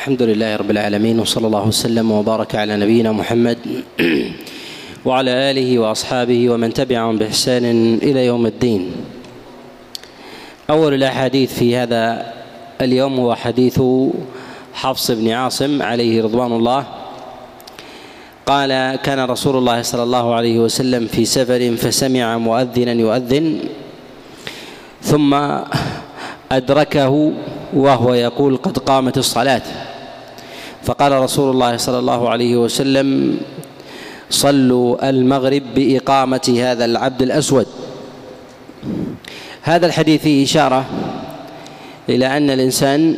الحمد 0.00 0.22
لله 0.22 0.56
رب 0.56 0.70
العالمين 0.70 1.20
وصلى 1.20 1.46
الله 1.46 1.66
وسلم 1.68 2.10
وبارك 2.10 2.54
على 2.54 2.76
نبينا 2.76 3.12
محمد 3.12 3.58
وعلى 5.06 5.30
آله 5.30 5.78
وأصحابه 5.78 6.50
ومن 6.50 6.72
تبعهم 6.72 7.18
بإحسان 7.18 7.64
إلى 8.02 8.26
يوم 8.26 8.46
الدين. 8.46 8.92
أول 10.70 10.94
الأحاديث 10.94 11.52
في 11.58 11.76
هذا 11.76 12.32
اليوم 12.80 13.20
هو 13.20 13.34
حديث 13.34 13.82
حفص 14.72 15.10
بن 15.10 15.28
عاصم 15.30 15.82
عليه 15.82 16.22
رضوان 16.22 16.52
الله. 16.52 16.84
قال 18.46 18.96
كان 19.04 19.20
رسول 19.20 19.56
الله 19.56 19.82
صلى 19.82 20.02
الله 20.02 20.34
عليه 20.34 20.58
وسلم 20.58 21.06
في 21.06 21.24
سفر 21.24 21.76
فسمع 21.76 22.38
مؤذنا 22.38 22.92
يؤذن 22.92 23.58
ثم 25.02 25.36
أدركه 26.52 27.32
وهو 27.72 28.14
يقول 28.14 28.56
قد 28.56 28.78
قامت 28.78 29.18
الصلاة. 29.18 29.89
فقال 30.90 31.12
رسول 31.12 31.50
الله 31.50 31.76
صلى 31.76 31.98
الله 31.98 32.28
عليه 32.28 32.56
وسلم 32.56 33.38
صلوا 34.30 35.10
المغرب 35.10 35.62
بإقامة 35.74 36.54
هذا 36.58 36.84
العبد 36.84 37.22
الأسود. 37.22 37.66
هذا 39.62 39.86
الحديث 39.86 40.22
فيه 40.22 40.44
إشارة 40.44 40.84
إلى 42.08 42.26
أن 42.26 42.50
الإنسان 42.50 43.16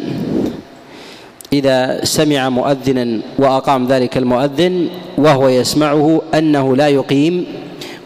إذا 1.53 2.05
سمع 2.05 2.49
مؤذنا 2.49 3.21
وأقام 3.39 3.87
ذلك 3.87 4.17
المؤذن 4.17 4.89
وهو 5.19 5.49
يسمعه 5.49 6.23
أنه 6.35 6.77
لا 6.77 6.89
يقيم 6.89 7.47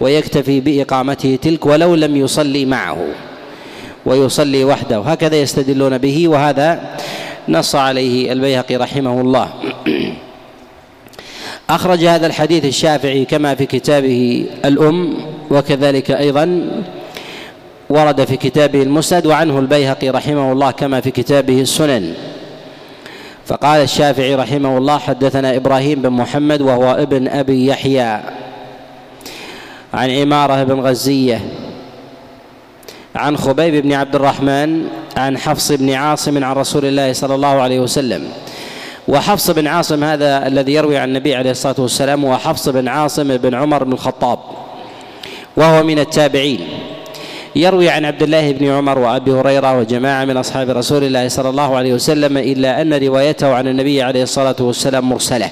ويكتفي 0.01 0.61
بإقامته 0.61 1.39
تلك 1.43 1.67
ولو 1.67 1.95
لم 1.95 2.17
يصلي 2.17 2.65
معه 2.65 2.99
ويصلي 4.07 4.65
وحده. 4.65 4.99
هكذا 4.99 5.37
يستدلون 5.37 5.99
به 5.99 6.29
وهذا 6.29 6.97
نص 7.49 7.75
عليه 7.75 8.33
البيهقي 8.33 8.77
رحمه 8.77 9.21
الله. 9.21 9.49
أخرج 11.71 12.05
هذا 12.05 12.27
الحديث 12.27 12.65
الشافعي 12.65 13.25
كما 13.25 13.55
في 13.55 13.67
كتابه 13.67 14.47
الأم 14.65 15.17
وكذلك 15.51 16.11
أيضا 16.11 16.71
ورد 17.91 18.25
في 18.25 18.37
كتابه 18.37 18.83
المسند 18.83 19.27
وعنه 19.27 19.59
البيهقي 19.59 20.09
رحمه 20.09 20.53
الله 20.53 20.71
كما 20.71 21.01
في 21.01 21.11
كتابه 21.11 21.61
السنن. 21.61 22.15
فقال 23.47 23.83
الشافعي 23.83 24.35
رحمه 24.35 24.79
الله 24.79 24.99
حدثنا 24.99 25.57
إبراهيم 25.57 26.03
بن 26.03 26.11
محمد 26.11 26.61
وهو 26.61 26.93
ابن 26.93 27.29
أبي 27.29 27.67
يحيى. 27.67 28.21
عن 29.95 30.11
عمارة 30.11 30.65
بن 30.65 30.81
غزية. 30.81 31.41
عن 33.15 33.37
خبيب 33.37 33.75
بن 33.75 33.93
عبد 33.93 34.15
الرحمن 34.15 34.89
عن 35.17 35.39
حفص 35.39 35.73
بن 35.73 35.93
عاصم 35.93 36.45
عن 36.45 36.57
رسول 36.57 36.85
الله 36.85 37.13
صلى 37.13 37.35
الله 37.35 37.49
عليه 37.49 37.81
وسلم. 37.81 38.29
وحفص 39.09 39.51
بن 39.51 39.67
عاصم 39.67 40.05
هذا 40.05 40.47
الذي 40.47 40.73
يروي 40.73 40.99
عن 40.99 41.09
النبي 41.09 41.35
عليه 41.35 41.51
الصلاة 41.51 41.75
والسلام 41.79 42.25
هو 42.25 42.39
حفص 42.39 42.69
بن 42.69 42.89
عاصم 42.89 43.37
بن 43.37 43.55
عمر 43.55 43.85
بن 43.85 43.93
الخطاب 43.93 44.39
وهو 45.57 45.83
من 45.83 45.99
التابعين. 45.99 46.61
يروي 47.57 47.91
عن 47.91 48.05
عبد 48.05 48.23
الله 48.23 48.53
بن 48.53 48.71
عمر 48.71 48.99
وأبي 48.99 49.33
هريرة 49.33 49.79
وجماعة 49.79 50.25
من 50.25 50.37
أصحاب 50.37 50.71
رسول 50.71 51.05
الله 51.05 51.29
صلى 51.29 51.49
الله 51.49 51.77
عليه 51.77 51.95
وسلم 51.95 52.39
إلا 52.39 52.83
أن 52.83 52.95
روايته 52.95 53.55
عن 53.55 53.69
النبي 53.69 54.03
عليه 54.03 54.23
الصلاة 54.23 54.57
والسلام 54.61 55.09
مرسلة. 55.09 55.51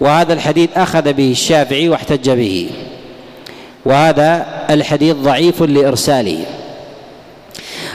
وهذا 0.00 0.32
الحديث 0.32 0.68
أخذ 0.76 1.12
به 1.12 1.30
الشافعي 1.30 1.88
واحتج 1.88 2.30
به. 2.30 2.70
وهذا 3.84 4.46
الحديث 4.70 5.16
ضعيف 5.16 5.62
لإرساله. 5.62 6.38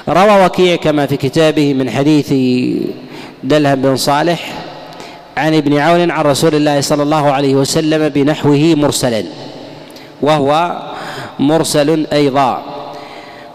روى 0.09 0.45
وكيع 0.45 0.75
كما 0.75 1.05
في 1.05 1.17
كتابه 1.17 1.73
من 1.73 1.89
حديث 1.89 2.33
دلهم 3.43 3.81
بن 3.81 3.95
صالح 3.95 4.53
عن 5.37 5.55
ابن 5.55 5.77
عون 5.77 6.11
عن 6.11 6.25
رسول 6.25 6.55
الله 6.55 6.81
صلى 6.81 7.03
الله 7.03 7.31
عليه 7.31 7.55
وسلم 7.55 8.09
بنحوه 8.09 8.75
مرسلا 8.77 9.23
وهو 10.21 10.81
مرسل 11.39 12.07
أيضا. 12.13 12.63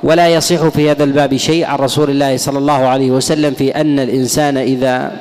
ولا 0.02 0.28
يصح 0.28 0.68
في 0.68 0.90
هذا 0.90 1.04
الباب 1.04 1.36
شيء 1.36 1.64
عن 1.64 1.78
رسول 1.78 2.10
الله 2.10 2.36
صلى 2.36 2.58
الله 2.58 2.86
عليه 2.86 3.10
وسلم 3.10 3.54
في 3.54 3.70
أن 3.70 3.98
الإنسان 3.98 4.56
إذا 4.56 5.12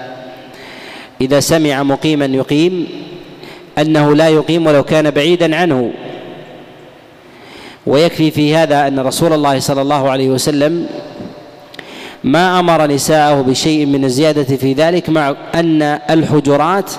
إذا 1.21 1.39
سمع 1.39 1.83
مقيما 1.83 2.25
يقيم 2.25 2.87
أنه 3.77 4.15
لا 4.15 4.29
يقيم 4.29 4.67
ولو 4.67 4.83
كان 4.83 5.11
بعيدا 5.11 5.55
عنه. 5.55 5.91
ويكفي 7.87 8.31
في 8.31 8.55
هذا 8.55 8.87
أن 8.87 8.99
رسول 8.99 9.33
الله 9.33 9.59
صلى 9.59 9.81
الله 9.81 10.09
عليه 10.09 10.29
وسلم 10.29 10.87
ما 12.25 12.59
أمر 12.59 12.87
نساءه 12.87 13.41
بشيء 13.41 13.85
من 13.85 14.05
الزيادة 14.05 14.43
في 14.43 14.73
ذلك 14.73 15.09
مع 15.09 15.35
أن 15.55 15.81
الحجرات 16.09 16.91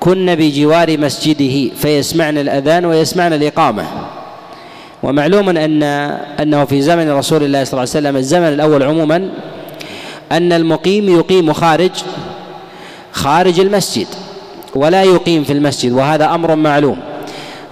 كن 0.00 0.34
بجوار 0.34 0.98
مسجده 0.98 1.74
فيسمعن 1.76 2.38
الأذان 2.38 2.84
ويسمعن 2.84 3.32
الإقامة. 3.32 3.84
ومعلوم 5.02 5.48
أن 5.48 5.82
أنه 6.40 6.64
في 6.64 6.82
زمن 6.82 7.10
رسول 7.10 7.42
الله 7.44 7.64
صلى 7.64 7.72
الله 7.72 7.80
عليه 7.80 7.90
وسلم 7.90 8.16
الزمن 8.16 8.48
الأول 8.48 8.82
عموما 8.82 9.30
أن 10.32 10.52
المقيم 10.52 11.18
يقيم 11.18 11.52
خارج 11.52 11.90
خارج 13.12 13.60
المسجد 13.60 14.06
ولا 14.74 15.02
يقيم 15.02 15.44
في 15.44 15.52
المسجد 15.52 15.92
وهذا 15.92 16.34
أمر 16.34 16.56
معلوم. 16.56 16.96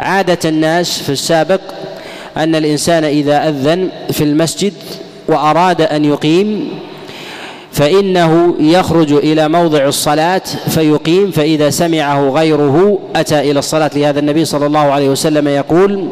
عادة 0.00 0.38
الناس 0.44 1.02
في 1.02 1.12
السابق 1.12 1.60
أن 2.36 2.54
الإنسان 2.54 3.04
إذا 3.04 3.48
أذن 3.48 3.88
في 4.12 4.24
المسجد 4.24 4.72
وأراد 5.30 5.80
أن 5.80 6.04
يقيم 6.04 6.68
فإنه 7.72 8.54
يخرج 8.60 9.12
إلى 9.12 9.48
موضع 9.48 9.84
الصلاة 9.84 10.42
فيقيم 10.68 11.30
فإذا 11.30 11.70
سمعه 11.70 12.30
غيره 12.30 12.98
أتى 13.16 13.40
إلى 13.50 13.58
الصلاة. 13.58 13.90
لهذا 13.96 14.18
النبي 14.20 14.44
صلى 14.44 14.66
الله 14.66 14.80
عليه 14.80 15.08
وسلم 15.08 15.48
يقول 15.48 16.08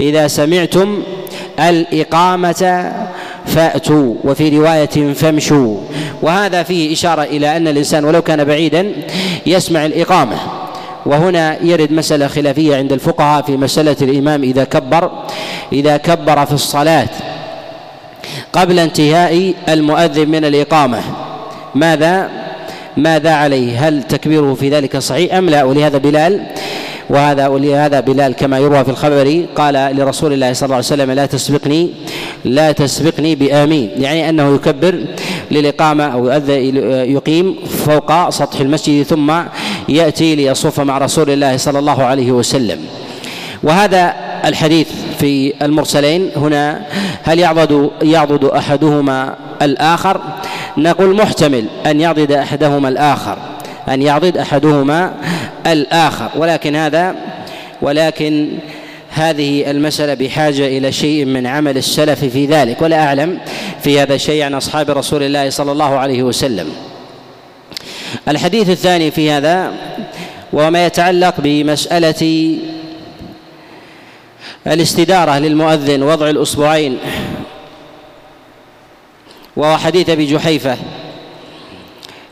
إذا 0.00 0.28
سمعتم 0.28 1.02
الإقامة 1.60 2.92
فأتوا. 3.46 4.14
وفي 4.24 4.58
رواية 4.58 5.12
فامشوا. 5.14 5.76
وهذا 6.22 6.62
فيه 6.62 6.92
إشارة 6.92 7.22
إلى 7.22 7.56
أن 7.56 7.68
الإنسان 7.68 8.04
ولو 8.04 8.22
كان 8.22 8.44
بعيدا 8.44 8.92
يسمع 9.46 9.86
الإقامة. 9.86 10.36
وهنا 11.06 11.62
يرد 11.62 11.92
مسألة 11.92 12.26
خلافية 12.26 12.76
عند 12.76 12.92
الفقهاء 12.92 13.42
في 13.42 13.56
مسألة 13.56 13.96
الإمام 14.02 14.42
إذا 14.42 14.64
كبر 14.64 15.10
إذا 15.72 15.96
كبر 15.96 16.46
في 16.46 16.52
الصلاة. 16.52 17.08
قبل 18.56 18.78
انتهاء 18.78 19.54
المؤذن 19.68 20.28
من 20.28 20.44
الإقامة. 20.44 21.00
ماذا؟ 21.74 22.30
ماذا 22.96 23.30
عليه؟ 23.30 23.88
هل 23.88 24.02
تكبيره 24.02 24.54
في 24.54 24.70
ذلك 24.70 24.98
صحيح 24.98 25.34
أم 25.34 25.50
لا؟ 25.50 25.64
ولهذا 25.64 25.98
بلال 25.98 26.46
وهذا 27.10 27.46
ولهذا 27.46 28.00
بلال 28.00 28.32
كما 28.32 28.58
يروى 28.58 28.84
في 28.84 28.90
الخبر 28.90 29.44
قال 29.56 29.96
لرسول 29.96 30.32
الله 30.32 30.52
صلى 30.52 30.66
الله 30.66 30.76
عليه 30.76 30.86
وسلم 30.86 31.10
لا 31.10 31.26
تسبقني 31.26 31.90
لا 32.44 32.72
تسبقني 32.72 33.34
بآمين. 33.34 33.90
يعني 33.98 34.28
أنه 34.28 34.54
يكبر 34.54 35.04
للإقامة 35.50 36.04
أو 36.04 36.26
يقيم 37.16 37.56
فوق 37.86 38.30
سطح 38.30 38.60
المسجد 38.60 39.02
ثم 39.02 39.32
يأتي 39.88 40.34
ليصف 40.34 40.80
مع 40.80 40.98
رسول 40.98 41.30
الله 41.30 41.56
صلى 41.56 41.78
الله 41.78 42.02
عليه 42.04 42.32
وسلم. 42.32 42.78
وهذا 43.62 44.14
الحديث 44.44 44.88
في 45.18 45.54
المرسلين 45.62 46.30
هنا. 46.36 46.86
هل 47.22 47.38
يعضد 47.38 47.90
يعضد 48.02 48.44
أحدهما 48.44 49.36
الآخر؟ 49.62 50.20
نقول 50.76 51.16
محتمل 51.16 51.64
أن 51.86 52.00
يعضد 52.00 52.32
أحدهما 52.32 52.88
الآخر. 52.88 53.38
أن 53.88 54.02
يعضد 54.02 54.36
أحدهما 54.38 55.14
الآخر. 55.66 56.30
ولكن 56.36 56.76
هذا 56.76 57.14
ولكن 57.82 58.48
هذه 59.10 59.70
المسألة 59.70 60.14
بحاجة 60.14 60.66
إلى 60.66 60.92
شيء 60.92 61.24
من 61.24 61.46
عمل 61.46 61.76
السلف 61.76 62.24
في 62.24 62.46
ذلك. 62.46 62.82
ولا 62.82 63.04
أعلم 63.04 63.38
في 63.82 64.00
هذا 64.00 64.14
الشيء 64.14 64.42
عن 64.42 64.54
أصحاب 64.54 64.90
رسول 64.90 65.22
الله 65.22 65.50
صلى 65.50 65.72
الله 65.72 65.98
عليه 65.98 66.22
وسلم. 66.22 66.66
الحديث 68.28 68.70
الثاني 68.70 69.10
في 69.10 69.30
هذا 69.30 69.72
وما 70.52 70.86
يتعلق 70.86 71.34
بمسألة 71.38 72.56
الاستدارة 74.66 75.38
للمؤذن 75.38 76.02
وضع 76.02 76.30
الأصبعين 76.30 76.98
وهو 79.56 79.76
حديث 79.76 80.10
أبي 80.10 80.26
جحيفة 80.26 80.76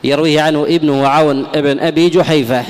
يرويه 0.04 0.40
عنه 0.40 0.62
ابنه 0.62 1.08
عون 1.08 1.46
ابن 1.54 1.80
أبي 1.80 2.08
جحيفة 2.08 2.64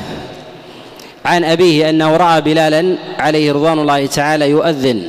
عن 1.25 1.45
أبيه 1.45 1.91
أنه 1.91 2.17
رأى 2.17 2.41
بلالا 2.41 2.97
عليه 3.19 3.53
رضوان 3.53 3.79
الله 3.79 4.07
تعالى 4.07 4.51
يؤذن 4.51 5.03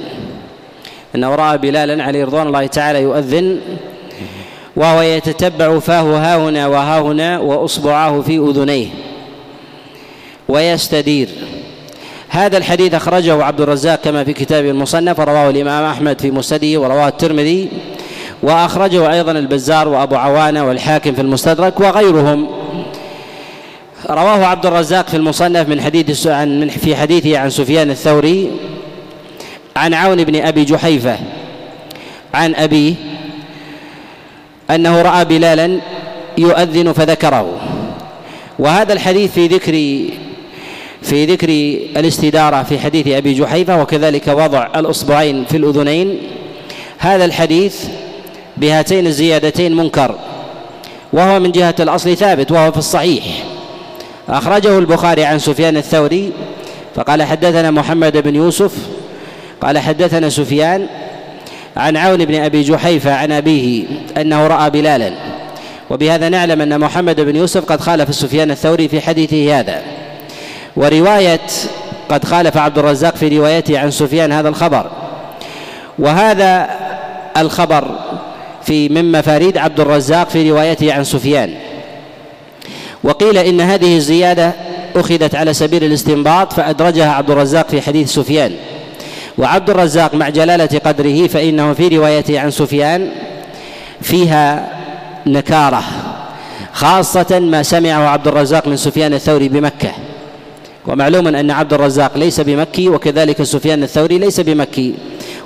أنه 1.16 1.36
رأى 1.36 1.58
بلالا 1.58 2.04
عليه 2.04 2.26
رضوان 2.26 2.48
الله 2.48 2.68
تعالى 2.68 3.02
يؤذن 3.02 3.60
وهو 4.76 5.02
يتتبع 5.02 5.80
فاه 5.80 6.18
ها 6.18 6.38
هنا 6.38 6.68
وها 6.68 7.00
هنا 7.00 7.40
وأصبعاه 7.40 8.22
في 8.22 8.38
أذنيه 8.38 8.88
ويستدير. 10.48 11.30
هذا 12.36 12.58
الحديث 12.58 12.94
أخرجه 12.94 13.44
عبد 13.44 13.62
الرزاق 13.62 14.02
كما 14.02 14.24
في 14.24 14.34
كتابه 14.34 14.70
المصنف 14.70 15.20
ورواه 15.20 15.50
الإمام 15.50 15.86
أحمد 15.86 16.22
في 16.22 16.32
مسنده 16.32 16.80
ورواه 16.80 17.08
الترمذي 17.08 17.70
وأخرجه 18.44 19.12
أيضا 19.12 19.32
البزار 19.32 19.88
وأبو 19.88 20.16
عوانة 20.16 20.68
والحاكم 20.68 21.14
في 21.14 21.22
المستدرك 21.22 21.80
وغيرهم. 21.80 22.48
رواه 24.10 24.46
عبد 24.46 24.66
الرزاق 24.66 25.08
في 25.08 25.18
المصنف 25.18 25.70
من 25.70 25.82
حديث 25.82 26.28
عن 26.28 26.70
في 26.70 26.96
حديثه 26.96 27.38
عن 27.38 27.50
سفيان 27.50 27.90
الثوري 27.90 28.52
عن 29.76 29.94
عون 29.94 30.24
بن 30.24 30.36
أبي 30.42 30.64
جحيفة 30.64 31.18
عن 32.34 32.56
ابيه 32.56 32.94
أنه 34.72 35.02
رأى 35.02 35.26
بلالا 35.26 35.80
يؤذن 36.38 36.94
فذكره. 36.94 37.60
وهذا 38.60 38.94
الحديث 38.94 39.32
في 39.32 39.48
ذكر 39.48 39.74
في 41.06 41.26
ذكر 41.26 41.50
الاستدارة 42.00 42.64
في 42.64 42.80
حديث 42.80 43.08
أبي 43.08 43.34
جحيفة 43.34 43.82
وكذلك 43.82 44.28
وضع 44.28 44.68
الأصبعين 44.76 45.46
في 45.46 45.58
الأذنين. 45.58 46.18
هذا 46.98 47.26
الحديث 47.26 47.86
بهاتين 48.58 49.08
الزيادتين 49.08 49.76
منكر 49.76 50.16
وهو 51.14 51.40
من 51.40 51.52
جهة 51.52 51.76
الأصل 51.80 52.18
ثابت 52.18 52.52
وهو 52.52 52.72
في 52.72 52.78
الصحيح. 52.78 53.24
أخرجه 54.30 54.80
البخاري 54.80 55.26
عن 55.26 55.40
سفيان 55.40 55.78
الثوري 55.78 56.32
فقال 56.96 57.24
حدثنا 57.24 57.72
محمد 57.72 58.18
بن 58.18 58.36
يوسف 58.36 58.72
قال 59.62 59.80
حدثنا 59.80 60.30
سفيان 60.30 60.88
عن 61.78 61.98
عون 61.98 62.26
بن 62.26 62.36
أبي 62.36 62.64
جحيفة 62.64 63.14
عن 63.14 63.32
أبيه 63.32 63.86
أنه 64.18 64.48
رأى 64.48 64.70
بلالا. 64.70 65.12
وبهذا 65.90 66.30
نعلم 66.30 66.62
أن 66.62 66.80
محمد 66.80 67.22
بن 67.22 67.36
يوسف 67.36 67.66
قد 67.66 67.82
خالف 67.82 68.16
سفيان 68.16 68.52
الثوري 68.52 68.88
في 68.88 69.02
حديثه 69.02 69.60
هذا. 69.60 69.82
ورواية 70.76 71.48
قد 72.10 72.26
خالف 72.26 72.58
عبد 72.58 72.78
الرزاق 72.78 73.16
في 73.16 73.38
روايته 73.38 73.80
عن 73.80 73.92
سفيان 73.92 74.32
هذا 74.32 74.50
الخبر. 74.50 74.90
وهذا 76.00 76.70
الخبر 77.38 78.00
في 78.64 78.90
من 78.90 79.12
مفاريد 79.12 79.58
عبد 79.58 79.80
الرزاق 79.80 80.30
في 80.30 80.52
روايته 80.52 80.94
عن 80.94 81.04
سفيان. 81.04 81.54
وقيل 83.04 83.38
إن 83.38 83.62
هذه 83.62 83.98
الزيادة 83.98 84.52
أخذت 84.96 85.36
على 85.36 85.54
سبيل 85.54 85.84
الاستنباط 85.84 86.54
فأدرجها 86.54 87.12
عبد 87.12 87.32
الرزاق 87.32 87.70
في 87.70 87.82
حديث 87.82 88.14
سفيان. 88.14 88.52
وعبد 89.38 89.70
الرزاق 89.70 90.16
مع 90.16 90.30
جلالة 90.30 90.80
قدره 90.86 91.28
فإنه 91.28 91.74
في 91.74 91.88
روايته 91.88 92.40
عن 92.40 92.52
سفيان 92.52 93.10
فيها 94.02 94.70
نكارة 95.26 95.84
خاصة 96.74 97.40
ما 97.40 97.64
سمعه 97.64 98.08
عبد 98.08 98.28
الرزاق 98.28 98.68
من 98.68 98.78
سفيان 98.78 99.14
الثوري 99.14 99.50
بمكة. 99.50 99.92
ومعلوم 100.88 101.28
أن 101.28 101.52
عبد 101.52 101.74
الرزاق 101.74 102.18
ليس 102.18 102.40
بمكي 102.40 102.90
وكذلك 102.90 103.44
سفيان 103.44 103.84
الثوري 103.84 104.18
ليس 104.18 104.40
بمكي 104.40 104.94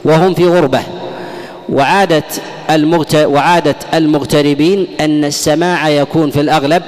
وهم 0.05 0.33
في 0.33 0.45
غربة. 0.45 0.79
وعادة 1.69 2.23
المغت... 2.69 3.15
وعادة 3.15 3.75
المغتربين 3.93 4.87
أن 4.99 5.25
السماع 5.25 5.89
يكون 5.89 6.29
في 6.29 6.41
الأغلب 6.41 6.83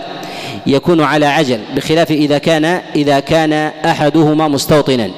يكون 0.67 1.01
على 1.01 1.25
عجل 1.25 1.59
بخلاف 1.75 2.11
إذا 2.11 2.37
كان 2.37 2.65
إذا 2.95 3.19
كان 3.19 3.53
أحدهما 3.85 4.47
مستوطنا. 4.47 5.09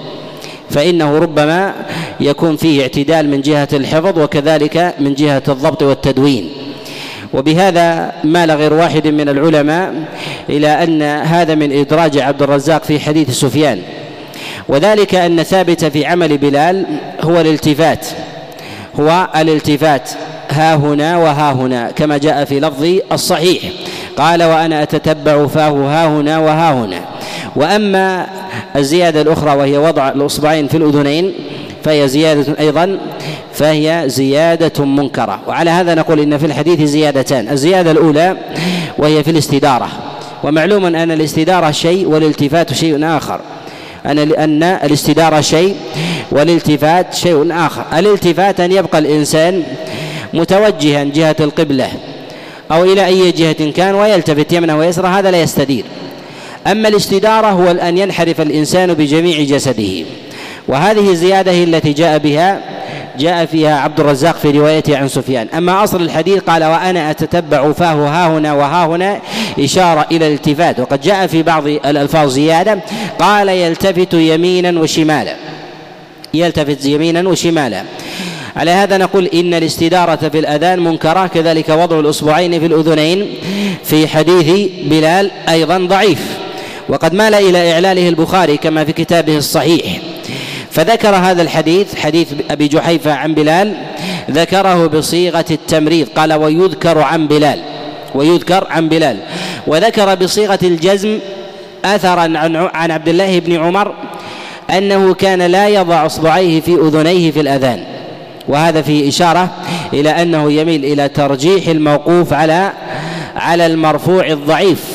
فإنه 0.69 1.17
ربما 1.17 1.73
يكون 2.19 2.55
فيه 2.55 2.81
اعتدال 2.81 3.29
من 3.29 3.41
جهة 3.41 3.67
الحفظ 3.73 4.19
وكذلك 4.19 4.95
من 4.99 5.13
جهة 5.13 5.43
الضبط 5.47 5.83
والتدوين. 5.83 6.49
وبهذا 7.33 8.11
مال 8.23 8.51
غير 8.51 8.73
واحد 8.73 9.07
من 9.07 9.29
العلماء 9.29 9.93
إلى 10.49 10.83
أن 10.83 11.01
هذا 11.01 11.55
من 11.55 11.71
إدراج 11.71 12.17
عبد 12.17 12.41
الرزاق 12.41 12.83
في 12.83 12.99
حديث 12.99 13.29
سفيان. 13.29 13.81
وذلك 14.67 15.15
أن 15.15 15.43
ثابت 15.43 15.85
في 15.85 16.05
عمل 16.05 16.37
بلال 16.37 16.85
هو 17.21 17.41
الالتفات 17.41 18.07
هو 18.99 19.27
الالتفات 19.35 20.09
ها 20.49 20.75
هنا 20.75 21.17
وها 21.17 21.51
هنا 21.51 21.91
كما 21.91 22.17
جاء 22.17 22.45
في 22.45 22.59
لفظ 22.59 22.87
الصحيح 23.11 23.63
قال 24.17 24.43
وأنا 24.43 24.83
أتتبع 24.83 25.47
فاه 25.47 25.69
ها 25.69 26.07
هنا 26.07 26.39
وها 26.39 26.73
هنا. 26.73 27.01
وأما 27.55 28.27
الزيادة 28.75 29.21
الأخرى 29.21 29.55
وهي 29.55 29.77
وضع 29.77 30.09
الأصبعين 30.09 30.67
في 30.67 30.77
الأذنين 30.77 31.33
فهي 31.83 32.07
زيادة 32.07 32.59
أيضا 32.59 32.97
فهي 33.53 34.03
زيادة 34.07 34.85
منكرة. 34.85 35.39
وعلى 35.47 35.69
هذا 35.69 35.95
نقول 35.95 36.19
إن 36.19 36.37
في 36.37 36.45
الحديث 36.45 36.81
زيادتان 36.81 37.49
الزيادة 37.49 37.91
الأولى 37.91 38.37
وهي 38.97 39.23
في 39.23 39.31
الاستدارة. 39.31 39.89
ومعلوم 40.43 40.85
أن 40.85 41.11
الاستدارة 41.11 41.71
شيء 41.71 42.07
والالتفات 42.07 42.73
شيء 42.73 43.05
آخر. 43.05 43.41
أن 44.05 44.19
أن 44.19 44.63
الاستدارة 44.63 45.41
شيء 45.41 45.75
والالتفات 46.31 47.13
شيء 47.13 47.47
آخر. 47.51 47.83
الالتفات 47.99 48.59
أن 48.59 48.71
يبقى 48.71 48.99
الإنسان 48.99 49.63
متوجها 50.33 51.03
جهة 51.03 51.35
القبلة 51.39 51.89
أو 52.71 52.83
إلى 52.83 53.05
أي 53.05 53.31
جهة 53.31 53.71
كان 53.71 53.95
ويلتفت 53.95 54.53
يمنه 54.53 54.77
ويسرى 54.77 55.07
هذا 55.07 55.31
لا 55.31 55.41
يستدير. 55.41 55.83
أما 56.67 56.87
الاستدارة 56.87 57.47
هو 57.47 57.71
أن 57.71 57.97
ينحرف 57.97 58.41
الإنسان 58.41 58.93
بجميع 58.93 59.43
جسده. 59.43 60.05
وهذه 60.67 61.09
الزيادة 61.09 61.51
هي 61.51 61.63
التي 61.63 61.93
جاء 61.93 62.17
بها 62.17 62.61
جاء 63.19 63.45
فيها 63.45 63.79
عبد 63.79 63.99
الرزاق 63.99 64.37
في 64.37 64.51
روايته 64.51 64.97
عن 64.97 65.07
سفيان. 65.07 65.47
أما 65.57 65.83
أصل 65.83 66.01
الحديث 66.01 66.39
قال 66.39 66.63
وأنا 66.63 67.11
أتتبع 67.11 67.71
فاه 67.71 68.07
ها 68.07 68.27
هنا 68.27 68.53
وها 68.53 68.85
هنا 68.85 69.19
إشارة 69.59 70.07
إلى 70.11 70.27
الالتفات. 70.27 70.79
وقد 70.79 71.01
جاء 71.01 71.27
في 71.27 71.43
بعض 71.43 71.67
الألفاظ 71.67 72.29
زيادة 72.29 72.79
قال 73.19 73.49
يلتفت 73.49 74.13
يمينا 74.13 74.79
وشمالا. 74.79 75.35
يلتفت 76.33 76.85
يمينا 76.85 77.29
وشمالا. 77.29 77.83
على 78.55 78.71
هذا 78.71 78.97
نقول 78.97 79.25
إن 79.25 79.53
الاستدارة 79.53 80.29
في 80.29 80.39
الأذان 80.39 80.79
منكرة. 80.79 81.27
كذلك 81.27 81.69
وضع 81.69 81.99
الأصبعين 81.99 82.59
في 82.59 82.65
الأذنين 82.65 83.33
في 83.83 84.07
حديث 84.07 84.69
بلال 84.83 85.31
أيضا 85.49 85.77
ضعيف. 85.77 86.37
وقد 86.89 87.13
مال 87.13 87.33
إلى 87.33 87.73
إعلاله 87.73 88.09
البخاري 88.09 88.57
كما 88.57 88.85
في 88.85 88.91
كتابه 88.91 89.37
الصحيح. 89.37 89.97
فذكر 90.73 91.15
هذا 91.15 91.41
الحديث 91.41 91.95
حديث 91.95 92.27
أبي 92.51 92.67
جحيفة 92.67 93.13
عن 93.13 93.33
بلال 93.33 93.75
ذكره 94.31 94.87
بصيغة 94.87 95.45
التمريض 95.51 96.07
قال 96.15 96.33
ويذكر 96.33 96.97
عن 96.99 97.27
بلال 97.27 97.59
ويذكر 98.15 98.67
عن 98.69 98.89
بلال. 98.89 99.17
وذكر 99.67 100.15
بصيغة 100.15 100.59
الجزم 100.63 101.19
اثرا 101.85 102.33
عن 102.73 102.91
عبد 102.91 103.09
الله 103.09 103.39
بن 103.39 103.55
عمر 103.55 103.93
أنه 104.69 105.13
كان 105.13 105.41
لا 105.41 105.67
يضع 105.67 106.05
أصبعيه 106.05 106.61
في 106.61 106.73
أذنيه 106.73 107.31
في 107.31 107.39
الأذان. 107.39 107.83
وهذا 108.47 108.81
فيه 108.81 109.09
إشارة 109.09 109.49
إلى 109.93 110.09
أنه 110.09 110.51
يميل 110.51 110.85
إلى 110.85 111.07
ترجيح 111.07 111.67
الموقوف 111.67 112.33
على 112.33 112.71
على 113.35 113.65
المرفوع 113.65 114.27
الضعيف. 114.27 114.92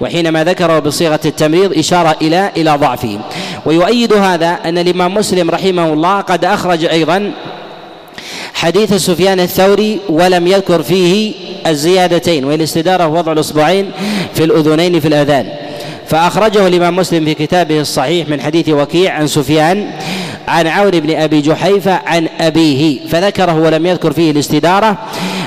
وحينما 0.00 0.44
ذكره 0.44 0.78
بصيغة 0.78 1.20
التمريض 1.24 1.78
إشارة 1.78 2.16
إلى 2.22 2.50
إلى 2.56 2.76
ضعفه. 2.76 3.18
ويؤيد 3.66 4.12
هذا 4.12 4.58
أن 4.64 4.78
الإمام 4.78 5.14
مسلم 5.14 5.50
رحمه 5.50 5.92
الله 5.92 6.20
قد 6.20 6.44
أخرج 6.44 6.84
أيضا 6.84 7.32
حديث 8.54 8.94
سفيان 8.94 9.40
الثوري 9.40 10.00
ولم 10.08 10.46
يذكر 10.46 10.82
فيه 10.82 11.32
الزيادتين 11.66 12.44
والاستدارة 12.44 13.06
وضع 13.06 13.32
الإصبعين 13.32 13.90
في 14.34 14.44
الأذنين 14.44 15.00
في 15.00 15.08
الأذان. 15.08 15.46
فأخرجه 16.06 16.66
الإمام 16.66 16.96
مسلم 16.96 17.24
في 17.24 17.34
كتابه 17.34 17.80
الصحيح 17.80 18.28
من 18.28 18.40
حديث 18.40 18.68
وكيع 18.68 19.14
عن 19.14 19.26
سفيان 19.26 19.90
عن 20.48 20.66
عون 20.66 20.90
بن 20.90 21.16
أبي 21.16 21.40
جحيفة 21.40 22.00
عن 22.06 22.28
أبيه 22.40 23.00
فذكره 23.08 23.54
ولم 23.54 23.86
يذكر 23.86 24.12
فيه 24.12 24.30
الاستدارة 24.30 24.98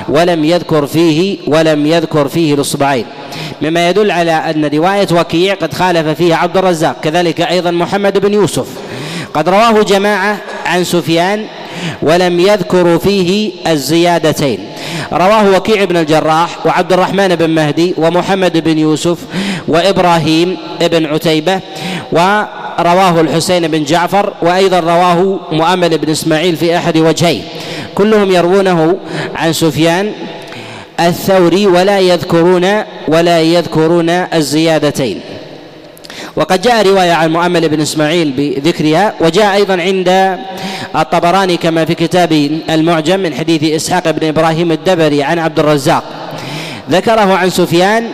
ولم 0.08 0.44
يذكر 0.44 0.86
فيه 0.86 1.38
ولم 1.46 1.86
يذكر 1.86 2.28
فيه 2.28 2.54
الإصبعين. 2.54 3.04
مما 3.62 3.88
يدل 3.88 4.10
على 4.10 4.32
أن 4.32 4.64
رواية 4.74 5.08
وكيع 5.12 5.54
قد 5.54 5.74
خالف 5.74 6.08
فيها 6.08 6.36
عبد 6.36 6.56
الرزاق 6.56 7.00
كذلك 7.02 7.40
أيضا 7.40 7.70
محمد 7.70 8.18
بن 8.18 8.34
يوسف. 8.34 8.66
قد 9.34 9.48
رواه 9.48 9.82
جماعة 9.82 10.38
عن 10.66 10.84
سفيان 10.84 11.46
ولم 12.02 12.40
يذكروا 12.40 12.98
فيه 12.98 13.52
الزيادتين. 13.66 14.58
رواه 15.12 15.56
وكيع 15.56 15.84
بن 15.84 15.96
الجراح 15.96 16.66
وعبد 16.66 16.92
الرحمن 16.92 17.36
بن 17.36 17.50
مهدي 17.50 17.94
ومحمد 17.98 18.64
بن 18.64 18.78
يوسف 18.78 19.18
وإبراهيم 19.68 20.56
بن 20.80 21.06
عتيبة 21.06 21.60
ورواه 22.12 23.20
الحسين 23.20 23.68
بن 23.68 23.84
جعفر 23.84 24.32
وأيضا 24.42 24.80
رواه 24.80 25.40
مؤمل 25.52 25.98
بن 25.98 26.10
إسماعيل 26.10 26.56
في 26.56 26.76
أحد 26.76 26.96
وجهيه. 26.98 27.40
كلهم 27.94 28.30
يروونه 28.30 28.96
عن 29.34 29.52
سفيان 29.52 30.12
الثوري 31.00 31.66
ولا 31.66 31.98
يذكرون 31.98 32.82
ولا 33.08 33.40
يذكرون 33.40 34.10
الزيادتين. 34.10 35.20
وقد 36.36 36.62
جاء 36.62 36.86
رواية 36.86 37.12
عن 37.12 37.32
مؤمل 37.32 37.68
بن 37.68 37.80
إسماعيل 37.80 38.32
بذكرها 38.36 39.14
وجاء 39.20 39.54
أيضا 39.54 39.74
عند 39.74 40.38
الطبراني 40.96 41.56
كما 41.56 41.84
في 41.84 41.94
كتاب 41.94 42.32
المعجم 42.70 43.20
من 43.20 43.34
حديث 43.34 43.62
إسحاق 43.64 44.10
بن 44.10 44.28
إبراهيم 44.28 44.72
الدبري 44.72 45.22
عن 45.22 45.38
عبد 45.38 45.58
الرزاق. 45.58 46.04
ذكره 46.90 47.34
عن 47.34 47.50
سفيان 47.50 48.08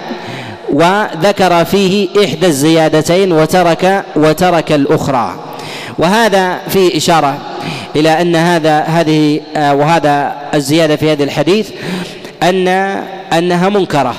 وذكر 0.72 1.64
فيه 1.64 2.08
إحدى 2.24 2.46
الزيادتين 2.46 3.32
وترك 3.32 4.04
وترك 4.16 4.72
الأخرى. 4.72 5.34
وهذا 5.98 6.58
فيه 6.68 6.96
إشارة 6.96 7.38
إلى 7.96 8.20
أن 8.20 8.36
هذا 8.36 8.80
هذه 8.80 9.40
وهذا 9.56 10.36
الزيادة 10.54 10.96
في 10.96 11.12
هذا 11.12 11.24
الحديث 11.24 11.68
أن 12.42 12.68
أنها 13.32 13.68
منكرة 13.68 14.14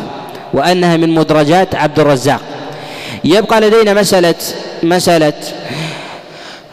وأنها 0.54 0.98
من 0.98 1.10
مدرجات 1.10 1.76
عبد 1.76 2.00
الرزاق. 2.00 2.42
يبقى 3.24 3.62
لدينا 3.62 3.94
مسألة 3.94 4.36
مسألة 4.84 5.34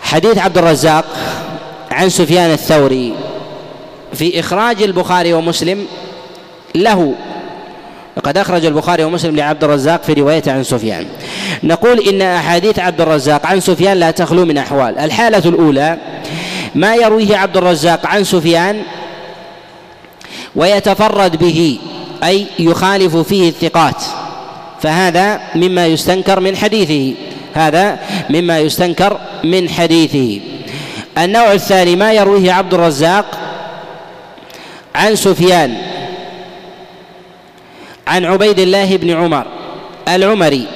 حديث 0.02 0.38
عبد 0.38 0.58
الرزاق 0.58 1.04
عن 1.90 2.08
سفيان 2.08 2.50
الثوري 2.50 3.14
في 4.14 4.40
إخراج 4.40 4.82
البخاري 4.82 5.32
ومسلم 5.32 5.86
له. 6.74 7.14
وقد 8.16 8.38
أخرج 8.38 8.64
البخاري 8.64 9.04
ومسلم 9.04 9.36
لعبد 9.36 9.64
الرزاق 9.64 10.02
في 10.02 10.12
روايته 10.12 10.52
عن 10.52 10.62
سفيان. 10.62 11.06
نقول 11.62 12.00
إن 12.08 12.22
أحاديث 12.22 12.78
عبد 12.78 13.00
الرزاق 13.00 13.46
عن 13.46 13.60
سفيان 13.60 13.96
لا 13.96 14.10
تخلو 14.10 14.44
من 14.44 14.58
أحوال. 14.58 14.98
الحالة 14.98 15.42
الأولى 15.48 15.98
ما 16.74 16.94
يرويه 16.94 17.36
عبد 17.36 17.56
الرزاق 17.56 18.06
عن 18.06 18.24
سفيان 18.24 18.82
ويتفرد 20.56 21.36
به 21.36 21.78
أي 22.24 22.46
يخالف 22.58 23.16
فيه 23.16 23.48
الثقات. 23.48 24.02
فهذا 24.80 25.40
مما 25.54 25.86
يستنكر 25.86 26.40
من 26.40 26.56
حديثه. 26.56 27.14
هذا 27.54 27.98
مما 28.30 28.58
يستنكر 28.58 29.18
من 29.44 29.68
حديثه. 29.68 30.40
النوع 31.18 31.52
الثاني 31.52 31.96
ما 31.96 32.12
يرويه 32.12 32.52
عبد 32.52 32.74
الرزاق 32.74 33.38
عن 34.94 35.16
سفيان 35.16 35.76
عن 38.06 38.24
عبيد 38.24 38.58
الله 38.58 38.96
بن 38.96 39.10
عمر 39.10 39.46
العمري. 40.08 40.66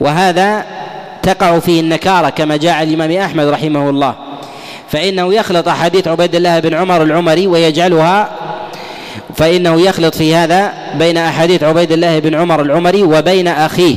وهذا 0.00 0.64
تقع 1.22 1.58
فيه 1.58 1.80
النكارة 1.80 2.30
كما 2.30 2.56
جاء 2.56 2.82
الإمام 2.82 3.12
أحمد 3.12 3.46
رحمه 3.46 3.90
الله. 3.90 4.14
فإنه 4.92 5.34
يخلط 5.34 5.68
احاديث 5.68 6.08
عبيد 6.08 6.34
الله 6.34 6.58
بن 6.60 6.74
عمر 6.74 7.02
العمري 7.02 7.46
ويجعلها 7.46 8.30
فإنه 9.36 9.80
يخلط 9.80 10.14
في 10.14 10.34
هذا 10.34 10.72
بين 10.94 11.18
أحاديث 11.18 11.62
عبيد 11.62 11.92
الله 11.92 12.18
بن 12.18 12.34
عمر 12.34 12.62
العمري 12.62 13.02
وبين 13.02 13.48
أخيه 13.48 13.96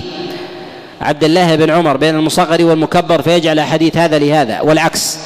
عبد 1.02 1.24
الله 1.24 1.56
بن 1.56 1.70
عمر 1.70 1.98
بين 1.98 2.16
المصغر 2.16 2.66
والمكبر 2.66 3.22
فيجعل 3.22 3.62
حديث 3.62 3.98
هذا 3.98 4.20
لهذا 4.20 4.62
والعكس. 4.62 5.18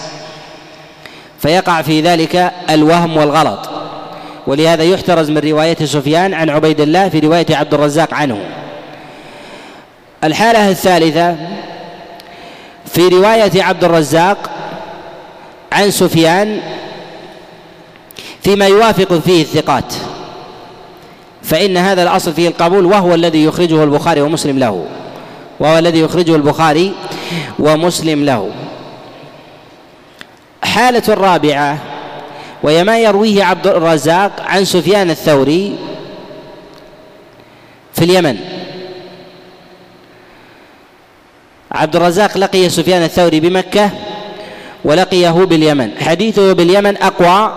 فيقع 1.40 1.82
في 1.82 2.02
ذلك 2.02 2.52
الوهم 2.70 3.18
والغلط 3.18 3.70
ولهذا 4.48 4.84
يحترز 4.84 5.30
من 5.30 5.38
رواية 5.38 5.78
سفيان 5.86 6.34
عن 6.34 6.50
عبيد 6.50 6.82
الله 6.82 7.10
في 7.10 7.20
رواية 7.20 7.56
عبد 7.56 7.74
الرزاق 7.74 8.14
عنه. 8.14 8.38
الحالة 10.24 10.70
الثالثة 10.70 11.36
في 12.86 13.08
رواية 13.08 13.64
عبد 13.64 13.84
الرزاق 13.84 14.49
عن 15.80 15.92
سفيان 15.92 16.60
فيما 18.44 18.68
يوافق 18.68 19.14
فيه 19.14 19.42
الثقات 19.42 19.94
فإن 21.44 21.78
هذا 21.78 22.04
الأصل 22.04 22.34
فيه 22.34 22.48
القبول 22.48 22.86
وهو 22.86 23.14
الذي 23.14 23.44
يخرجه 23.44 23.84
البخاري 23.84 24.22
ومسلم 24.22 24.60
له 24.60 24.86
وهو 25.60 25.78
الذي 25.78 26.00
يخرجه 26.00 26.36
البخاري 26.36 26.94
ومسلم 27.60 28.26
له. 28.26 28.52
حالة 30.64 31.04
الرابعة 31.08 31.78
وهي 32.64 32.84
ما 32.84 33.00
يرويه 33.00 33.44
عبد 33.44 33.68
الرزاق 33.68 34.32
عن 34.42 34.66
سفيان 34.66 35.10
الثوري 35.10 35.76
في 37.94 38.06
اليمن. 38.06 38.38
عبد 41.72 41.96
الرزاق 41.96 42.38
لقي 42.38 42.70
سفيان 42.70 43.04
الثوري 43.04 43.40
بمكة 43.40 43.92
ولقيه 44.84 45.32
باليمن. 45.32 45.92
حديثه 46.02 46.54
باليمن 46.54 46.98
أقوى 46.98 47.54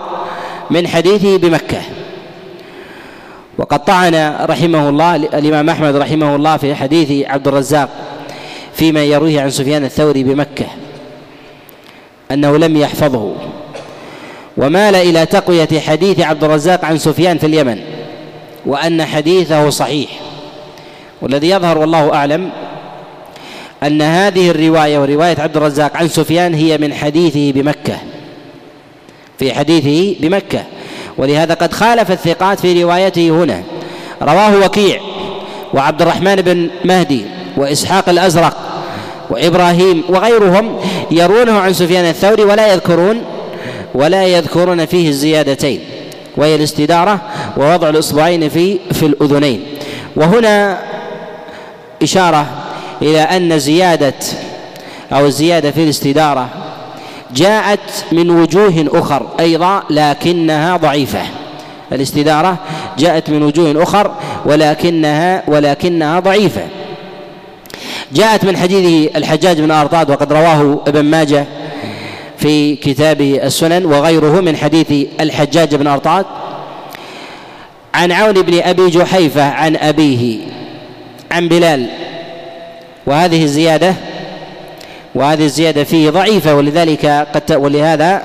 من 0.69 0.87
حديثه 0.87 1.37
بمكة. 1.37 1.81
وقد 3.57 3.85
طعن 3.85 4.35
رحمه 4.41 4.89
الله 4.89 5.15
الإمام 5.15 5.69
أحمد 5.69 5.95
رحمه 5.95 6.35
الله 6.35 6.57
في 6.57 6.75
حديث 6.75 7.27
عبد 7.27 7.47
الرزاق 7.47 7.89
فيما 8.73 9.03
يرويه 9.03 9.41
عن 9.41 9.49
سفيان 9.49 9.83
الثوري 9.83 10.23
بمكة 10.23 10.65
أنه 12.31 12.57
لم 12.57 12.77
يحفظه. 12.77 13.35
ومال 14.57 14.95
إلى 14.95 15.25
تقوية 15.25 15.79
حديث 15.79 16.19
عبد 16.19 16.43
الرزاق 16.43 16.85
عن 16.85 16.97
سفيان 16.97 17.37
في 17.37 17.45
اليمن 17.45 17.79
وأن 18.65 19.05
حديثه 19.05 19.69
صحيح. 19.69 20.09
والذي 21.21 21.49
يظهر 21.49 21.77
والله 21.77 22.13
أعلم 22.13 22.49
أن 23.87 24.01
هذه 24.01 24.49
الرواية 24.49 24.99
ورواية 24.99 25.35
عبد 25.39 25.57
الرزاق 25.57 25.97
عن 25.97 26.07
سفيان 26.07 26.53
هي 26.53 26.77
من 26.77 26.93
حديثه 26.93 27.51
بمكة. 27.51 27.97
في 29.39 29.53
حديثه 29.53 30.15
بمكة. 30.19 30.63
ولهذا 31.17 31.53
قد 31.53 31.73
خالف 31.73 32.11
الثقات 32.11 32.59
في 32.59 32.83
روايته 32.83 33.29
هنا. 33.29 33.63
رواه 34.21 34.65
وكيع 34.65 34.99
وعبد 35.73 36.01
الرحمن 36.01 36.35
بن 36.35 36.69
مهدي 36.85 37.25
وإسحاق 37.57 38.09
الأزرق 38.09 38.57
وإبراهيم 39.29 40.03
وغيرهم 40.09 40.79
يرونه 41.11 41.59
عن 41.59 41.73
سفيان 41.73 42.05
الثوري 42.05 42.43
ولا 42.43 42.73
يذكرون 42.73 43.21
ولا 43.93 44.23
يذكرون 44.23 44.85
فيه 44.85 45.09
الزيادتين. 45.09 45.79
وهي 46.37 46.55
الاستدارة 46.55 47.21
ووضع 47.57 47.89
الإصبعين 47.89 48.49
في 48.49 48.79
في 48.91 49.05
الأذنين. 49.05 49.63
وهنا 50.15 50.79
إشارة 52.03 52.62
إلى 53.03 53.21
أن 53.21 53.59
زيادة 53.59 54.13
أو 55.13 55.25
الزيادة 55.25 55.71
في 55.71 55.83
الاستدارة 55.83 56.49
جاءت 57.35 58.05
من 58.11 58.29
وجوه 58.29 58.85
أخر 58.93 59.27
أيضا 59.39 59.83
لكنها 59.89 60.77
ضعيفة. 60.77 61.21
الاستدارة 61.91 62.57
جاءت 62.97 63.29
من 63.29 63.43
وجوه 63.43 63.83
أخر 63.83 64.11
ولكنها 64.45 65.43
ولكنها 65.47 66.19
ضعيفة. 66.19 66.61
جاءت 68.11 68.45
من 68.45 68.57
حديث 68.57 69.09
الحجاج 69.15 69.61
بن 69.61 69.71
أرطاد 69.71 70.09
وقد 70.11 70.33
رواه 70.33 70.81
ابن 70.87 71.05
ماجه 71.05 71.45
في 72.37 72.75
كتابه 72.75 73.39
السنن 73.43 73.85
وغيره 73.85 74.41
من 74.41 74.57
حديث 74.57 75.07
الحجاج 75.19 75.75
بن 75.75 75.87
أرطاد 75.87 76.25
عن 77.93 78.11
عون 78.11 78.41
بن 78.41 78.59
أبي 78.61 78.89
جحيفة 78.89 79.43
عن 79.43 79.75
أبيه 79.75 80.39
عن 81.31 81.47
بلال 81.47 81.89
وهذه 83.05 83.43
الزيادة 83.43 83.95
وهذه 85.15 85.45
الزيادة 85.45 85.83
فيه 85.83 86.09
ضعيفة 86.09 86.55
ولذلك 86.55 87.05
قد 87.05 87.53
ولهذا 87.55 88.23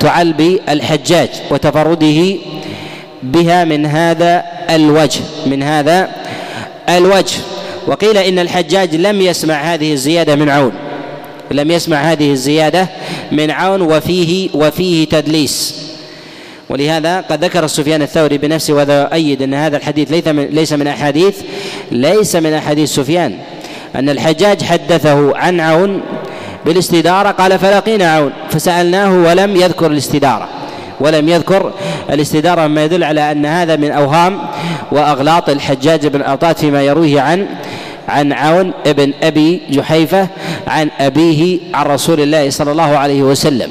تعل 0.00 0.32
بالحجاج 0.32 1.28
وتفرده 1.50 2.36
بها 3.22 3.64
من 3.64 3.86
هذا 3.86 4.44
الوجه 4.70 5.20
من 5.46 5.62
هذا 5.62 6.10
الوجه. 6.88 7.36
وقيل 7.86 8.16
إن 8.18 8.38
الحجاج 8.38 8.94
لم 8.94 9.20
يسمع 9.20 9.54
هذه 9.54 9.92
الزيادة 9.92 10.36
من 10.36 10.48
عون 10.48 10.72
لم 11.50 11.70
يسمع 11.70 11.96
هذه 11.96 12.32
الزيادة 12.32 12.88
من 13.32 13.50
عون 13.50 13.82
وفيه 13.82 14.48
وفيه 14.54 15.08
تدليس. 15.08 15.74
ولهذا 16.68 17.20
قد 17.20 17.44
ذكر 17.44 17.66
سفيان 17.66 18.02
الثوري 18.02 18.38
بنفسه 18.38 18.74
وهذا 18.74 19.00
يؤيد 19.02 19.42
إن 19.42 19.54
هذا 19.54 19.76
الحديث 19.76 20.10
ليس 20.10 20.28
من 20.28 20.46
ليس 20.46 20.72
من 20.72 20.86
أحاديث 20.86 21.36
ليس 21.90 22.36
من 22.36 22.52
أحاديث 22.52 22.94
سفيان. 22.94 23.38
أن 23.96 24.08
الحجاج 24.08 24.62
حدثه 24.62 25.36
عن 25.36 25.60
عون 25.60 26.00
بالاستدارة 26.66 27.30
قال 27.30 27.58
فلقينا 27.58 28.12
عون 28.12 28.32
فسألناه 28.50 29.12
ولم 29.12 29.56
يذكر 29.56 29.86
الاستدارة. 29.86 30.48
ولم 31.00 31.28
يذكر 31.28 31.72
الاستدارة 32.10 32.66
مما 32.66 32.84
يدل 32.84 33.04
على 33.04 33.32
أن 33.32 33.46
هذا 33.46 33.76
من 33.76 33.90
أوهام 33.90 34.38
وأغلاط 34.92 35.48
الحجاج 35.48 36.06
بن 36.06 36.22
أرطات 36.22 36.58
فيما 36.58 36.82
يرويه 36.82 37.20
عن 37.20 37.46
عن 38.08 38.32
عون 38.32 38.72
ابن 38.86 39.12
أبي 39.22 39.60
جحيفة 39.70 40.28
عن 40.66 40.88
أبيه 41.00 41.58
عن 41.74 41.86
رسول 41.86 42.20
الله 42.20 42.50
صلى 42.50 42.72
الله 42.72 42.98
عليه 42.98 43.22
وسلم. 43.22 43.70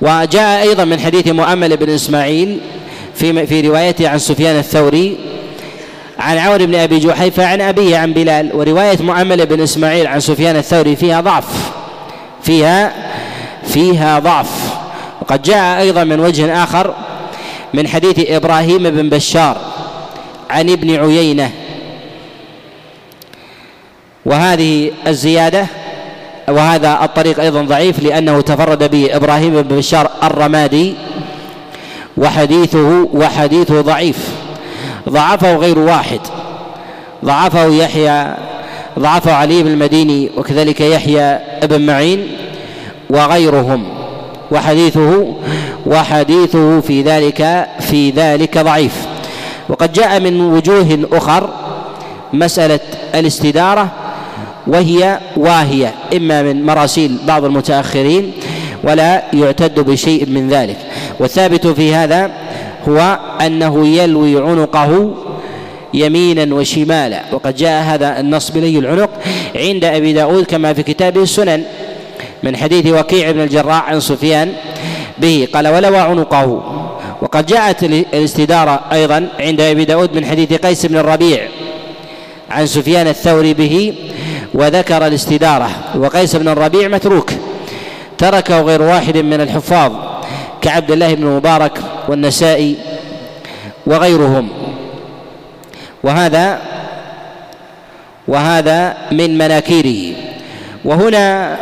وجاء 0.00 0.62
أيضا 0.62 0.84
من 0.84 1.00
حديث 1.00 1.28
مؤمل 1.28 1.76
بن 1.76 1.90
إسماعيل 1.90 2.58
في 3.14 3.46
في 3.46 3.60
روايته 3.60 4.08
عن 4.08 4.18
سفيان 4.18 4.56
الثوري 4.58 5.16
عن 6.24 6.38
عون 6.38 6.66
بن 6.66 6.74
أبي 6.74 6.98
جحيفة 6.98 7.46
عن 7.46 7.60
أبيه 7.60 7.98
عن 7.98 8.12
بلال 8.12 8.50
ورواية 8.54 9.02
مؤمل 9.02 9.46
بن 9.46 9.60
إسماعيل 9.60 10.06
عن 10.06 10.20
سفيان 10.20 10.56
الثوري 10.56 10.96
فيها 10.96 11.20
ضعف 11.20 11.44
فيها 12.42 12.92
فيها 13.66 14.18
ضعف. 14.18 14.74
وقد 15.20 15.42
جاء 15.42 15.80
أيضا 15.80 16.04
من 16.04 16.20
وجه 16.20 16.62
آخر 16.64 16.94
من 17.74 17.88
حديث 17.88 18.30
إبراهيم 18.30 18.90
بن 18.90 19.08
بشار 19.08 19.56
عن 20.50 20.70
ابن 20.70 20.96
عيينة. 20.96 21.50
وهذه 24.26 24.90
الزيادة 25.06 25.66
وهذا 26.48 26.98
الطريق 27.02 27.40
أيضا 27.40 27.62
ضعيف 27.62 28.02
لأنه 28.02 28.40
تفرد 28.40 28.90
به 28.90 29.16
إبراهيم 29.16 29.62
بن 29.62 29.76
بشار 29.76 30.10
الرمادي 30.22 30.94
وحديثه 32.16 33.08
وحديثه 33.12 33.80
ضعيف. 33.80 34.43
ضعفه 35.08 35.56
غير 35.56 35.78
واحد. 35.78 36.20
ضعفه 37.24 37.64
يحيى 37.64 38.34
ضعفه 38.98 39.32
علي 39.32 39.62
بن 39.62 39.70
المديني 39.70 40.30
وكذلك 40.36 40.80
يحيى 40.80 41.38
بن 41.62 41.86
معين 41.86 42.28
وغيرهم. 43.10 43.84
وحديثه 44.50 45.34
وحديثه 45.86 46.80
في 46.80 47.02
ذلك 47.02 47.66
في 47.80 48.10
ذلك 48.10 48.58
ضعيف. 48.58 49.06
وقد 49.68 49.92
جاء 49.92 50.20
من 50.20 50.40
وجوه 50.40 51.08
أخر 51.12 51.50
مسألة 52.32 52.80
الاستدارة 53.14 53.88
وهي 54.66 55.20
واهية 55.36 55.94
إما 56.16 56.42
من 56.42 56.66
مراسيل 56.66 57.18
بعض 57.26 57.44
المتأخرين 57.44 58.32
ولا 58.84 59.22
يعتد 59.32 59.80
بشيء 59.80 60.26
من 60.26 60.48
ذلك. 60.48 60.76
والثابت 61.20 61.66
في 61.66 61.94
هذا 61.94 62.30
هو 62.88 63.18
أنه 63.46 63.88
يلوي 63.88 64.42
عنقه 64.42 65.14
يمينا 65.94 66.54
وشمالا. 66.54 67.22
وقد 67.32 67.56
جاء 67.56 67.82
هذا 67.82 68.20
النص 68.20 68.50
بلي 68.50 68.78
العنق 68.78 69.10
عند 69.56 69.84
أبي 69.84 70.12
داود 70.12 70.44
كما 70.44 70.72
في 70.72 70.82
كتابه 70.82 71.22
السنن 71.22 71.62
من 72.42 72.56
حديث 72.56 72.86
وكيع 72.86 73.30
بن 73.30 73.40
الجراح 73.40 73.88
عن 73.88 74.00
سفيان 74.00 74.52
به. 75.18 75.48
قال 75.54 75.68
ولوى 75.68 75.98
عنقه. 75.98 76.62
وقد 77.22 77.46
جاءت 77.46 77.84
الاستدارة 77.84 78.80
أيضا 78.92 79.28
عند 79.40 79.60
أبي 79.60 79.84
داود 79.84 80.14
من 80.14 80.26
حديث 80.26 80.52
قيس 80.52 80.86
بن 80.86 80.96
الربيع 80.96 81.48
عن 82.50 82.66
سفيان 82.66 83.06
الثوري 83.08 83.54
به 83.54 83.94
وذكر 84.54 85.06
الاستدارة. 85.06 85.70
وقيس 85.96 86.36
بن 86.36 86.48
الربيع 86.48 86.88
متروك 86.88 87.30
تركه 88.18 88.60
غير 88.60 88.82
واحد 88.82 89.16
من 89.16 89.40
الحفاظ 89.40 89.92
كعبد 90.62 90.90
الله 90.90 91.14
بن 91.14 91.26
مبارك 91.26 91.78
والنسائي 92.08 92.76
وغيرهم. 93.86 94.48
وهذا 96.02 96.58
وهذا 98.28 98.96
من 99.12 99.38
مناكيره. 99.38 100.16
وهنا 100.84 101.56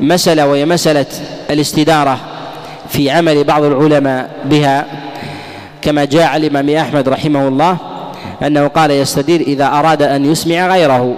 مسألة 0.00 0.46
وهي 0.46 0.64
مسألة 0.64 1.06
الاستدارة 1.50 2.18
في 2.88 3.10
عمل 3.10 3.44
بعض 3.44 3.62
العلماء 3.62 4.30
بها 4.44 4.86
كما 5.82 6.04
جاء 6.04 6.22
عن 6.22 6.44
الإمام 6.44 6.70
أحمد 6.70 7.08
رحمه 7.08 7.48
الله 7.48 7.76
أنه 8.42 8.66
قال 8.66 8.90
يستدير 8.90 9.40
إذا 9.40 9.66
أراد 9.66 10.02
أن 10.02 10.32
يسمع 10.32 10.66
غيره 10.68 11.14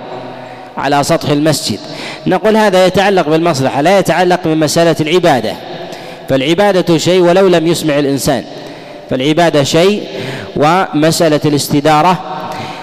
على 0.77 1.05
سطح 1.05 1.29
المسجد 1.29 1.79
نقول 2.27 2.57
هذا 2.57 2.87
يتعلق 2.87 3.29
بالمصلحة 3.29 3.81
لا 3.81 3.99
يتعلق 3.99 4.41
بمسألة 4.45 4.97
العبادة. 5.01 5.53
فالعبادة 6.29 6.99
شيء 6.99 7.21
ولو 7.21 7.49
لم 7.49 7.67
يسمع 7.67 7.99
الإنسان. 7.99 8.45
فالعبادة 9.11 9.63
شيء 9.63 10.03
ومسألة 10.57 11.41
الاستدارة 11.45 12.19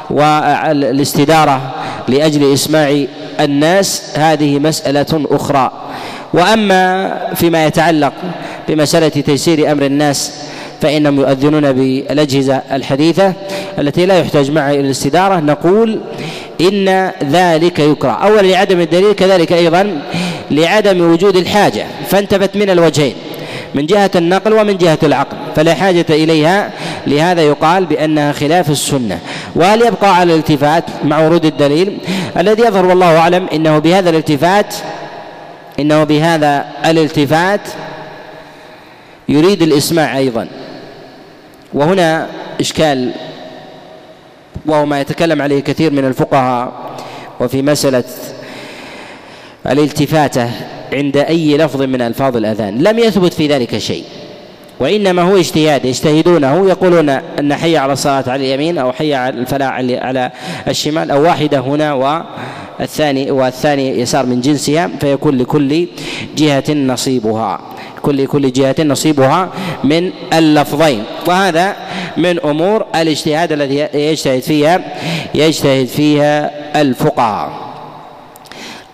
والاستدارة 0.09 1.61
لأجل 2.07 2.53
إسماع 2.53 3.03
الناس 3.39 4.03
هذه 4.15 4.59
مسألة 4.59 5.25
أخرى. 5.31 5.71
وأما 6.33 7.13
فيما 7.35 7.65
يتعلق 7.65 8.13
بمسألة 8.67 9.07
تيسير 9.07 9.71
أمر 9.71 9.85
الناس 9.85 10.31
فإنهم 10.81 11.19
يؤذنون 11.19 11.71
بالأجهزة 11.71 12.61
الحديثة 12.71 13.33
التي 13.79 14.05
لا 14.05 14.19
يحتاج 14.19 14.51
معها 14.51 14.71
إلى 14.71 14.79
الاستدارة 14.79 15.39
نقول 15.39 15.99
إن 16.61 17.11
ذلك 17.31 17.79
يكره. 17.79 18.11
أولا 18.11 18.41
لعدم 18.41 18.79
الدليل 18.79 19.13
كذلك 19.13 19.53
أيضا 19.53 20.01
لعدم 20.51 21.11
وجود 21.11 21.35
الحاجة 21.35 21.85
فانتفت 22.07 22.55
من 22.55 22.69
الوجهين. 22.69 23.13
من 23.75 23.85
جهة 23.85 24.11
النقل 24.15 24.53
ومن 24.53 24.77
جهة 24.77 24.99
العقل 25.03 25.37
فلا 25.55 25.73
حاجة 25.73 26.05
إليها. 26.09 26.71
لهذا 27.07 27.41
يقال 27.41 27.85
بأنها 27.85 28.31
خلاف 28.31 28.69
السنة. 28.69 29.19
وهل 29.55 29.81
يبقى 29.81 30.15
على 30.15 30.33
الالتفات؟ 30.33 30.83
مع 31.03 31.19
ورود 31.19 31.45
الدليل. 31.45 31.97
الذي 32.37 32.61
يظهر 32.63 32.85
والله 32.85 33.17
أعلم 33.17 33.47
إنه 33.53 33.79
بهذا 33.79 34.09
الالتفات 34.09 34.75
إنه 35.79 36.03
بهذا 36.03 36.65
الالتفات 36.85 37.61
يريد 39.29 39.61
الإسماع 39.61 40.17
أيضا. 40.17 40.47
وهنا 41.73 42.27
إشكال 42.59 43.11
وهو 44.65 44.85
ما 44.85 45.01
يتكلم 45.01 45.41
عليه 45.41 45.59
كثير 45.59 45.91
من 45.91 46.05
الفقهاء 46.05 46.71
وفي 47.39 47.61
مسألة 47.61 48.03
الالتفاتة 49.67 50.49
عند 50.93 51.17
أي 51.17 51.57
لفظ 51.57 51.81
من 51.81 52.01
ألفاظ 52.01 52.37
الأذان 52.37 52.83
لم 52.83 52.99
يثبت 52.99 53.33
في 53.33 53.47
ذلك 53.47 53.77
شيء. 53.77 54.03
وإنما 54.79 55.21
هو 55.21 55.37
اجتهاد 55.37 55.85
يجتهدونه 55.85 56.69
يقولون 56.69 57.09
أن 57.09 57.55
حي 57.55 57.77
على 57.77 57.93
الصلاة 57.93 58.23
على 58.27 58.45
اليمين 58.45 58.77
أو 58.77 58.91
حي 58.91 59.13
على 59.13 59.39
الفلاح 59.39 59.73
على 59.89 60.31
الشمال 60.67 61.11
أو 61.11 61.23
واحدة 61.23 61.59
هنا 61.59 61.93
والثاني 61.93 63.31
والثاني 63.31 63.99
يسار 63.99 64.25
من 64.25 64.41
جنسها 64.41 64.89
فيكون 64.99 65.37
لكل 65.37 65.87
جهة 66.37 66.73
نصيبها. 66.73 67.61
كل 68.01 68.25
كل 68.25 68.51
جهة 68.51 68.75
نصيبها 68.79 69.49
من 69.83 70.11
اللفظين. 70.33 71.03
وهذا 71.27 71.75
من 72.17 72.39
أمور 72.45 72.85
الاجتهاد 72.95 73.51
الذي 73.51 73.87
يجتهد 73.93 74.41
فيها 74.41 74.81
يجتهد 75.35 75.87
فيها 75.87 76.51
الفقهاء. 76.81 77.53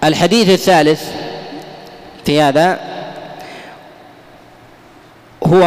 الحديث 0.03 0.49
الثالث 0.49 1.01
في 2.25 2.41
هذا 2.41 2.79
هو 5.43 5.61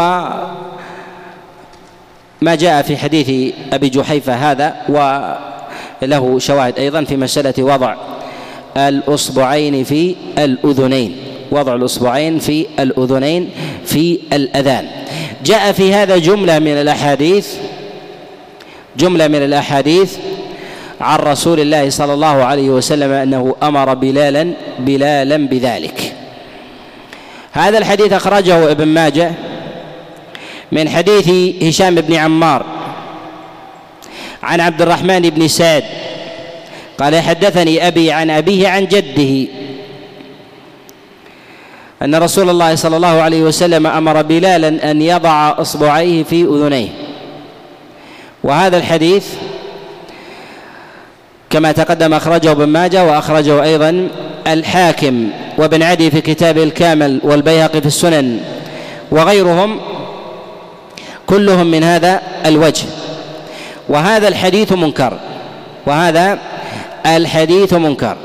ما 2.41 2.55
جاء 2.55 2.83
في 2.83 2.97
حديث 2.97 3.55
أبي 3.73 3.89
جحيفة 3.89 4.35
هذا 4.35 4.77
وله 4.89 6.39
شواهد 6.39 6.79
أيضا 6.79 7.05
في 7.05 7.17
مسألة 7.17 7.63
وضع 7.63 7.97
الأصبعين 8.77 9.85
في 9.85 10.17
الأذنين 10.39 11.17
وضع 11.51 11.75
الأصبعين 11.75 12.39
في 12.39 12.67
الأذنين 12.79 13.51
في 13.85 14.19
الأذان. 14.33 14.87
جاء 15.45 15.73
في 15.73 15.95
هذا 15.95 16.19
جملة 16.19 16.59
من 16.59 16.73
الأحاديث 16.73 17.55
جملة 18.97 19.29
من 19.29 19.43
الأحاديث 19.45 20.17
عن 21.01 21.19
رسول 21.19 21.61
الله 21.61 21.91
صلى 21.91 22.15
الله 22.15 22.45
عليه 22.45 22.71
وسلم 22.71 23.13
أنه 23.13 23.57
أمر 23.63 23.95
بلالا 23.95 24.53
بلالا 24.79 25.37
بذلك. 25.37 26.13
هذا 27.53 27.79
الحديث 27.79 28.13
أخرجه 28.13 28.71
ابن 28.71 28.87
ماجه 28.89 29.33
من 30.73 30.89
حديث 30.89 31.29
هشام 31.63 31.95
بن 31.95 32.15
عمار 32.15 32.65
عن 34.43 34.61
عبد 34.61 34.83
الرحمن 34.83 35.21
بن 35.21 35.49
سعد 35.49 35.85
قال 36.99 37.21
حدثني 37.21 37.87
أبي 37.87 38.13
عن 38.13 38.31
أبيه 38.31 38.69
عن 38.69 38.87
جده 38.87 39.53
أن 42.03 42.15
رسول 42.15 42.51
الله 42.51 42.75
صلى 42.75 42.97
الله 42.97 43.23
عليه 43.23 43.43
وسلم 43.43 43.87
أمر 43.87 44.23
بلالا 44.23 44.91
أن 44.91 45.03
يضع 45.03 45.55
أصبعيه 45.61 46.23
في 46.25 46.43
أذنيه. 46.43 46.89
وهذا 48.45 48.77
الحديث 48.77 49.27
كما 51.51 51.73
تقدم 51.73 52.15
أخرجه 52.15 52.53
ابن 52.53 52.65
ماجه 52.65 53.05
وأخرجه 53.05 53.63
أيضا 53.63 54.09
الحاكم 54.47 55.31
وابن 55.59 55.83
عدي 55.83 56.11
في 56.11 56.21
كتابه 56.21 56.63
الكامل 56.63 57.21
والبيهقي 57.25 57.81
في 57.81 57.87
السنن 57.87 58.41
وغيرهم 59.11 59.81
كلهم 61.27 61.67
من 61.67 61.85
هذا 61.85 62.23
الوجه. 62.47 62.85
وهذا 63.89 64.29
الحديث 64.29 64.73
منكر. 64.73 65.19
وهذا 65.87 66.39
الحديث 67.07 67.75
منكر. 67.75 68.17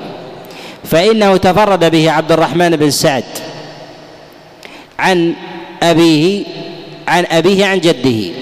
فإنه 0.84 1.38
تفرد 1.38 1.92
به 1.92 2.12
عبد 2.12 2.32
الرحمن 2.32 2.70
بن 2.76 2.92
سعد 2.92 3.24
عن 5.00 5.34
أبيه 5.84 6.44
عن 7.08 7.26
أبيه 7.32 7.66
عن 7.66 7.80
جده. 7.80 8.34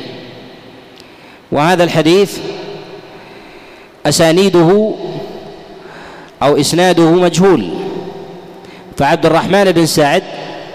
وهذا 1.51 1.83
الحديث 1.83 2.37
أسانيده 4.05 4.93
أو 6.43 6.59
إسناده 6.59 7.11
مجهول. 7.11 7.84
فعبد 8.97 9.25
الرحمن 9.25 9.71
بن 9.71 9.85
سعد 9.85 10.23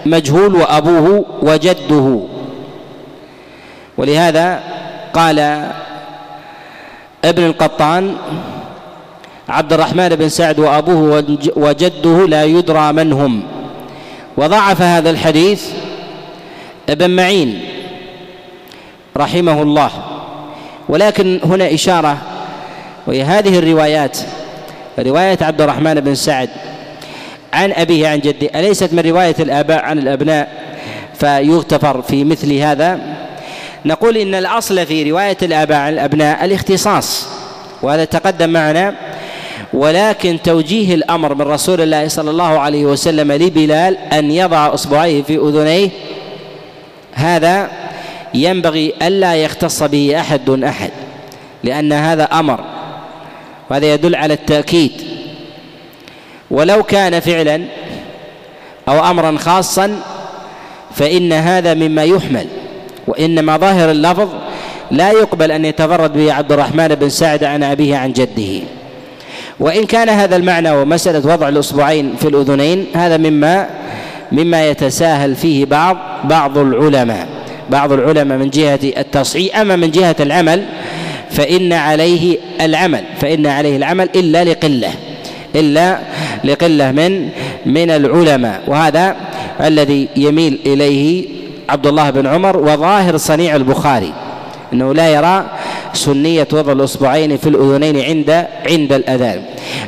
مجهول 0.05 0.55
وأبوه 0.55 1.25
وجده. 1.41 2.19
ولهذا 3.97 4.59
قال 5.13 5.39
ابن 7.25 7.45
القطان 7.45 8.15
عبد 9.49 9.73
الرحمن 9.73 10.09
بن 10.09 10.29
سعد 10.29 10.59
وأبوه 10.59 11.23
وجده 11.55 12.27
لا 12.27 12.43
يدرى 12.43 12.91
من 12.93 13.13
هم 13.13 13.43
وضعف 14.37 14.81
هذا 14.81 15.09
الحديث 15.09 15.69
ابن 16.89 17.09
معين 17.09 17.61
رحمه 19.17 19.61
الله. 19.61 19.91
ولكن 20.89 21.39
هنا 21.43 21.73
إشارة 21.73 22.17
وهي 23.07 23.23
هذه 23.23 23.59
الروايات 23.59 24.17
رواية 24.99 25.37
عبد 25.41 25.61
الرحمن 25.61 25.93
بن 25.93 26.15
سعد. 26.15 26.49
عن 27.53 27.71
أبيه 27.71 28.07
عن 28.07 28.19
جده. 28.19 28.49
أليست 28.55 28.93
من 28.93 28.99
رواية 28.99 29.35
الآباء 29.39 29.85
عن 29.85 29.99
الأبناء؟ 29.99 30.47
فيغتفر 31.13 32.01
في 32.01 32.23
مثل 32.23 32.53
هذا. 32.53 32.99
نقول 33.85 34.17
إن 34.17 34.35
الأصل 34.35 34.85
في 34.85 35.11
رواية 35.11 35.37
الآباء 35.41 35.77
عن 35.77 35.93
الأبناء 35.93 36.45
الاختصاص 36.45 37.27
وهذا 37.81 38.05
تقدم 38.05 38.49
معنا. 38.49 38.95
ولكن 39.73 40.39
توجيه 40.43 40.95
الأمر 40.95 41.35
من 41.35 41.41
رسول 41.41 41.81
الله 41.81 42.07
صلى 42.07 42.31
الله 42.31 42.59
عليه 42.59 42.85
وسلم 42.85 43.31
لبلال 43.31 43.97
أن 43.97 44.31
يضع 44.31 44.73
إصبعيه 44.73 45.23
في 45.23 45.37
أذنيه 45.37 45.89
هذا 47.13 47.71
ينبغي 48.33 48.93
ألا 49.01 49.35
يختص 49.35 49.83
به 49.83 50.19
أحد 50.19 50.45
دون 50.45 50.63
أحد 50.63 50.91
لأن 51.63 51.93
هذا 51.93 52.23
أمر 52.23 52.59
وهذا 53.69 53.93
يدل 53.93 54.15
على 54.15 54.33
التأكيد. 54.33 54.91
ولو 56.51 56.83
كان 56.83 57.19
فعلا 57.19 57.61
أو 58.87 59.09
أمرا 59.09 59.37
خاصا 59.37 59.99
فإن 60.95 61.33
هذا 61.33 61.73
مما 61.73 62.03
يحمل 62.03 62.45
وإنما 63.07 63.57
ظاهر 63.57 63.91
اللفظ 63.91 64.29
لا 64.91 65.11
يقبل 65.11 65.51
أن 65.51 65.65
يتفرد 65.65 66.13
به 66.13 66.33
عبد 66.33 66.51
الرحمن 66.51 66.87
بن 66.87 67.09
سعد 67.09 67.43
عن 67.43 67.63
أبيه 67.63 67.97
عن 67.97 68.13
جده. 68.13 68.65
وإن 69.59 69.85
كان 69.85 70.09
هذا 70.09 70.35
المعنى 70.35 70.71
ومسألة 70.71 71.33
وضع 71.33 71.49
الأصبعين 71.49 72.15
في 72.19 72.27
الأذنين 72.27 72.85
هذا 72.95 73.17
مما 73.17 73.69
مما 74.31 74.69
يتساهل 74.69 75.35
فيه 75.35 75.65
بعض 75.65 75.97
بعض 76.23 76.57
العلماء. 76.57 77.27
بعض 77.69 77.91
العلماء 77.91 78.37
من 78.37 78.49
جهة 78.49 78.79
التصحيح 78.83 79.59
أما 79.59 79.75
من 79.75 79.91
جهة 79.91 80.15
العمل 80.19 80.65
فإن 81.29 81.73
عليه 81.73 82.37
العمل 82.61 83.03
فإن 83.21 83.47
عليه 83.47 83.77
العمل 83.77 84.09
إلا 84.15 84.43
لقلة. 84.43 84.91
إلا 85.55 85.99
لقلة 86.43 86.91
من 86.91 87.29
من 87.65 87.89
العلماء 87.89 88.61
وهذا 88.67 89.15
الذي 89.61 90.07
يميل 90.15 90.59
إليه 90.65 91.25
عبد 91.69 91.87
الله 91.87 92.09
بن 92.09 92.27
عمر 92.27 92.57
وظاهر 92.57 93.17
صنيع 93.17 93.55
البخاري 93.55 94.13
إنه 94.73 94.93
لا 94.93 95.09
يرى 95.09 95.45
سنية 95.93 96.47
وضع 96.53 96.71
الإصبعين 96.71 97.37
في 97.37 97.49
الأذنين 97.49 98.01
عند 98.01 98.45
عند 98.69 98.93
الأذان. 98.93 99.41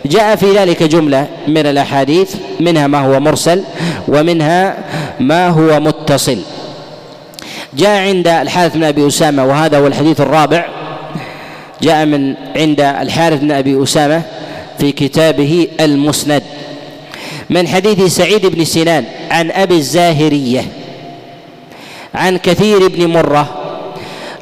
جاء 0.06 0.36
في 0.36 0.58
ذلك 0.58 0.84
جملة 0.84 1.28
من 1.48 1.66
الأحاديث 1.66 2.36
منها 2.60 2.88
ما 2.88 3.00
هو 3.00 3.20
مرسل 3.20 3.64
ومنها 4.08 4.78
ما 5.20 5.48
هو 5.48 5.80
متصل. 5.80 6.38
جاء 7.74 8.08
عند 8.08 8.28
الحارث 8.28 8.74
بن 8.74 8.84
أبي 8.84 9.08
أسامة 9.08 9.46
وهذا 9.46 9.78
هو 9.78 9.88
الحديث 9.88 10.22
الرابع 10.22 10.66
جاء 11.82 12.06
من 12.06 12.36
عند 12.56 12.82
الحارث 12.82 13.40
بن 13.40 13.52
أبي 13.52 13.84
أسامة 13.84 14.22
في 14.80 14.92
كتابه 14.92 15.68
المسند. 15.80 16.44
من 17.50 17.68
حديث 17.68 18.02
سعيد 18.16 18.46
بن 18.46 18.66
سنان 18.66 19.06
عن 19.32 19.52
أبي 19.52 19.76
الزاهرية 19.76 20.66
عن 22.16 22.38
كثير 22.38 22.88
بن 22.88 23.08
مرة 23.08 23.46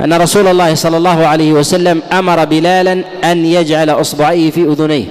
أن 0.02 0.14
رسول 0.14 0.48
الله 0.48 0.76
صلى 0.76 0.98
الله 0.98 1.28
عليه 1.28 1.52
وسلم 1.54 2.02
أمر 2.12 2.46
بلالا 2.46 3.04
أن 3.24 3.46
يجعل 3.46 3.90
أصبعيه 3.90 4.52
في 4.52 4.62
أذنيه. 4.62 5.06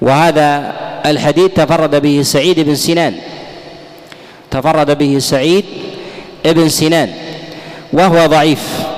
وهذا 0.00 0.72
الحديث 1.06 1.50
تفرد 1.54 2.02
به 2.02 2.22
سعيد 2.22 2.60
بن 2.60 2.74
سنان 2.74 3.14
تفرد 4.50 4.98
به 4.98 5.18
سعيد 5.18 5.64
بن 6.44 6.68
سنان 6.68 7.12
وهو 7.92 8.26
ضعيف. 8.26 8.91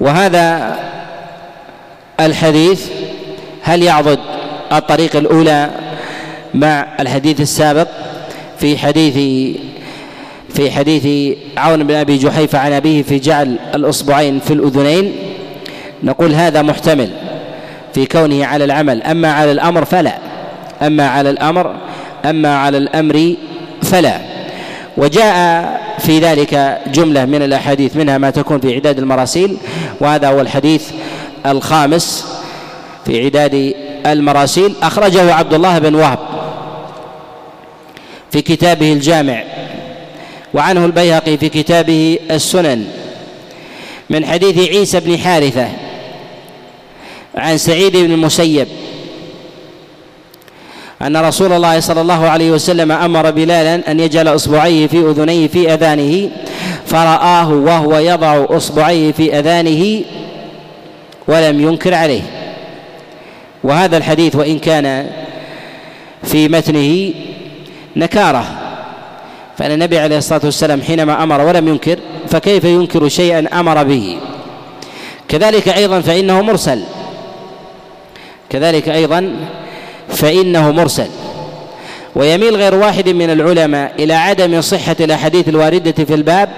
وهذا 0.00 0.76
الحديث 2.20 2.86
هل 3.62 3.82
يعضد 3.82 4.18
الطريق 4.72 5.16
الأولى 5.16 5.70
مع 6.54 6.86
الحديث 7.00 7.40
السابق 7.40 7.88
في 8.58 8.78
حديث 8.78 9.14
في 10.54 10.70
حديث 10.70 11.36
عون 11.56 11.84
بن 11.86 11.94
أبي 11.94 12.16
جحيفة 12.18 12.58
عن 12.58 12.72
أبيه 12.72 13.02
في 13.02 13.18
جعل 13.18 13.56
الأصبعين 13.74 14.40
في 14.40 14.52
الأذنين؟ 14.52 15.12
نقول 16.02 16.34
هذا 16.34 16.62
محتمل 16.62 17.10
في 17.94 18.06
كونه 18.06 18.46
على 18.46 18.64
العمل 18.64 19.02
أما 19.02 19.32
على 19.32 19.52
الأمر 19.52 19.84
فلا 19.84 20.18
أما 20.82 21.08
على 21.08 21.30
الأمر 21.30 21.76
أما 22.24 22.56
على 22.56 22.78
الأمر 22.78 23.34
فلا. 23.82 24.20
وجاء 24.96 25.80
في 26.00 26.18
ذلك 26.18 26.80
جملة 26.86 27.24
من 27.24 27.42
الأحاديث 27.42 27.96
منها 27.96 28.18
ما 28.18 28.30
تكون 28.30 28.60
في 28.60 28.74
عداد 28.74 28.98
المراسيل 28.98 29.56
وهذا 30.00 30.28
هو 30.28 30.40
الحديث 30.40 30.90
الخامس 31.46 32.26
في 33.06 33.24
عداد 33.24 33.74
المراسيل. 34.06 34.74
أخرجه 34.82 35.34
عبد 35.34 35.54
الله 35.54 35.78
بن 35.78 35.94
وهب 35.94 36.18
في 38.32 38.42
كتابه 38.42 38.92
الجامع 38.92 39.42
وعنه 40.54 40.84
البيهقي 40.84 41.36
في 41.36 41.48
كتابه 41.48 42.18
السنن. 42.30 42.86
من 44.10 44.26
حديث 44.26 44.68
عيسى 44.68 45.00
بن 45.00 45.18
حارثة 45.18 45.68
عن 47.34 47.58
سعيد 47.58 47.96
بن 47.96 48.12
المسيب 48.12 48.68
أن 51.02 51.16
رسول 51.16 51.52
الله 51.52 51.80
صلى 51.80 52.00
الله 52.00 52.28
عليه 52.28 52.50
وسلم 52.50 52.92
أمر 52.92 53.30
بلالا 53.30 53.90
أن 53.90 54.00
يجعل 54.00 54.28
إصبعيه 54.28 54.86
في 54.86 54.98
أذنيه 54.98 55.48
في 55.48 55.74
أذانه 55.74 56.30
فرآه 56.86 57.48
وهو 57.50 57.98
يضع 57.98 58.46
إصبعيه 58.48 59.12
في 59.12 59.38
أذانه 59.38 60.02
ولم 61.28 61.60
ينكر 61.60 61.94
عليه. 61.94 62.22
وهذا 63.64 63.96
الحديث 63.96 64.36
وإن 64.36 64.58
كان 64.58 65.10
في 66.22 66.48
متنه 66.48 67.12
نكارة. 67.96 68.44
فإن 69.58 69.70
النبي 69.70 69.98
عليه 69.98 70.18
الصلاة 70.18 70.40
والسلام 70.44 70.82
حينما 70.82 71.22
أمر 71.22 71.40
ولم 71.40 71.68
ينكر 71.68 71.98
فكيف 72.28 72.64
ينكر 72.64 73.08
شيئا 73.08 73.60
أمر 73.60 73.82
به؟ 73.82 74.18
كذلك 75.28 75.68
أيضا 75.68 76.00
فإنه 76.00 76.42
مرسل. 76.42 76.82
كذلك 78.50 78.88
أيضا 78.88 79.36
فإنه 80.12 80.70
مرسل. 80.70 81.08
ويميل 82.14 82.56
غير 82.56 82.74
واحد 82.74 83.08
من 83.08 83.30
العلماء 83.30 83.92
إلى 83.98 84.14
عدم 84.14 84.60
صحة 84.60 84.96
الأحاديث 85.00 85.48
الواردة 85.48 86.04
في 86.04 86.14
الباب 86.14 86.48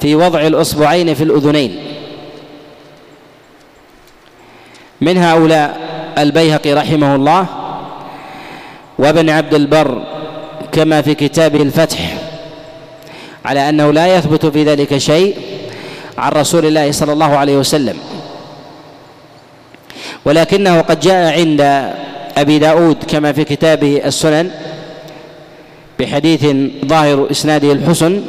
في 0.00 0.14
وضع 0.14 0.40
الأصبعين 0.40 1.14
في 1.14 1.24
الأذنين. 1.24 1.78
من 5.00 5.18
هؤلاء؟ 5.18 5.80
البيهقي 6.18 6.72
رحمه 6.72 7.14
الله 7.14 7.46
وابن 8.98 9.30
عبد 9.30 9.54
البر 9.54 10.02
كما 10.72 11.02
في 11.02 11.14
كتابه 11.14 11.62
الفتح. 11.62 11.98
على 13.44 13.68
أنه 13.68 13.90
لا 13.90 14.16
يثبت 14.16 14.46
في 14.46 14.64
ذلك 14.64 14.98
شيء 14.98 15.36
عن 16.18 16.32
رسول 16.32 16.66
الله 16.66 16.92
صلى 16.92 17.12
الله 17.12 17.36
عليه 17.36 17.56
وسلم. 17.56 17.98
ولكنه 20.24 20.80
قد 20.80 21.00
جاء 21.00 21.40
عند 21.40 21.92
أبي 22.36 22.58
داود 22.58 22.96
كما 23.08 23.32
في 23.32 23.44
كتابه 23.44 24.02
السنن 24.04 24.50
بحديث 25.98 26.46
ظاهر 26.84 27.30
إسناده 27.30 27.72
الحسن 27.72 28.22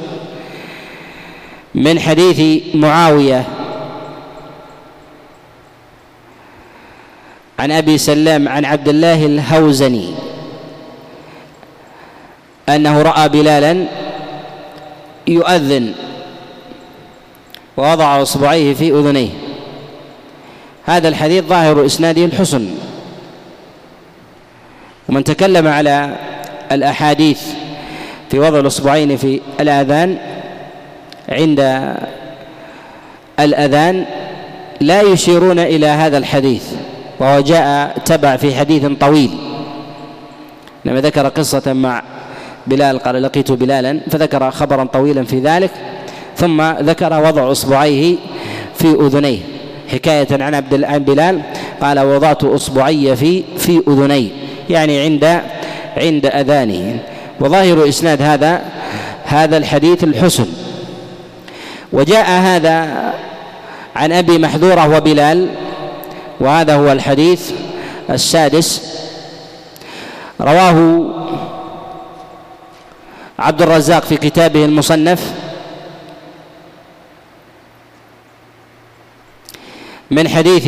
من 1.76 2.00
حديث 2.00 2.66
معاوية 2.76 3.46
عن 7.60 7.72
أبي 7.72 7.98
سلام 7.98 8.50
عن 8.50 8.66
عبد 8.66 8.88
الله 8.88 9.26
الهوزني 9.26 10.14
أنه 12.70 13.02
رأى 13.02 13.30
بلالا 13.30 13.86
يؤذن 15.28 15.94
ووضع 17.78 18.22
أصبعيه 18.22 18.74
في 18.74 18.92
أذنيه. 18.92 19.30
هذا 20.86 21.08
الحديث 21.08 21.44
ظاهر 21.44 21.86
إسناده 21.86 22.26
الحسن. 22.26 22.76
ومن 25.10 25.24
تكلم 25.24 25.68
على 25.68 26.16
الأحاديث 26.72 27.42
في 28.32 28.40
وضع 28.40 28.60
الأصبعين 28.60 29.18
في 29.18 29.42
الآذان 29.60 30.18
عند 31.30 31.60
الأذان 33.40 34.06
لا 34.82 35.02
يشيرون 35.02 35.60
إلى 35.60 35.86
هذا 35.86 36.18
الحديث 36.18 36.64
وهو 37.20 37.40
جاء 37.40 37.98
تبع 38.06 38.36
في 38.36 38.56
حديث 38.56 38.86
طويل. 39.00 39.32
لما 40.86 41.02
ذكر 41.02 41.28
قصة 41.28 41.74
مع 41.74 42.04
بلال 42.68 43.00
قال 43.00 43.24
لقيت 43.24 43.52
بلالا. 43.52 44.00
فذكر 44.12 44.52
خبرا 44.52 44.84
طويلا 44.84 45.24
في 45.24 45.40
ذلك 45.40 45.72
ثم 46.36 46.62
ذكر 46.62 47.24
وضع 47.24 47.52
أصبعيه 47.52 48.16
في 48.76 48.88
أذنيه. 48.88 49.40
حكاية 49.92 50.28
عن 50.32 50.56
عبد 50.56 50.84
عن 50.84 51.00
بلال 51.00 51.42
قال 51.82 52.00
وضعت 52.00 52.44
أصبعي 52.44 53.16
في 53.16 53.44
في 53.58 53.82
أذني. 53.88 54.45
يعني 54.70 55.02
عند 55.02 55.42
عند 55.98 56.26
أذانه. 56.26 57.00
وظاهر 57.40 57.90
إسناد 57.90 58.22
هذا 58.22 58.62
هذا 59.26 59.58
الحديث 59.58 60.04
الحسن. 60.04 60.48
وجاء 61.94 62.30
هذا 62.30 63.14
عن 63.96 64.12
أبي 64.12 64.38
محذورة 64.38 64.98
وبلال 64.98 65.50
وهذا 66.40 66.76
هو 66.76 66.92
الحديث 66.92 67.52
السادس. 68.10 69.00
رواه 70.42 71.06
عبد 73.40 73.62
الرزاق 73.62 74.04
في 74.04 74.18
كتابه 74.18 74.66
المصنف. 74.66 75.34
من 80.12 80.28
حديث 80.28 80.68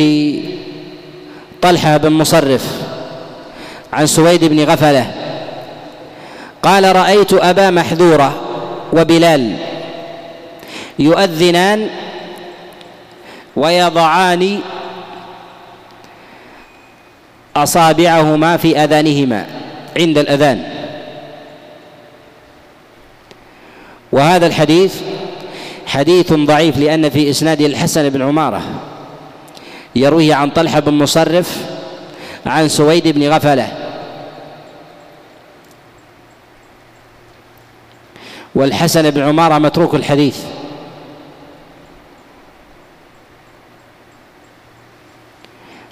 طلحة 1.62 1.96
بن 1.96 2.12
مصرف. 2.12 2.87
عن 3.92 4.06
سويد 4.06 4.44
بن 4.44 4.64
غفلة. 4.64 5.14
قال 6.62 6.96
رأيت 6.96 7.32
أبا 7.32 7.70
محذورة 7.70 8.40
وبلال 8.92 9.56
يؤذنان 10.98 11.88
ويضعان 13.56 14.60
أصابعهما 17.56 18.56
في 18.56 18.76
أذانهما 18.84 19.46
عند 19.98 20.18
الأذان. 20.18 20.64
وهذا 24.12 24.46
الحديث 24.46 24.94
حديث 25.86 26.32
ضعيف 26.32 26.78
لأن 26.78 27.10
في 27.10 27.30
اسناده 27.30 27.66
الحسن 27.66 28.08
بن 28.08 28.22
عمارة 28.22 28.62
يرويه 29.96 30.34
عن 30.34 30.50
طلحة 30.50 30.80
بن 30.80 30.94
مصرف 30.94 31.56
عن 32.46 32.68
سويد 32.68 33.08
بن 33.08 33.28
غفلة. 33.28 33.77
والحسن 38.58 39.10
بن 39.10 39.22
عمارة 39.22 39.58
متروك 39.58 39.94
الحديث. 39.94 40.38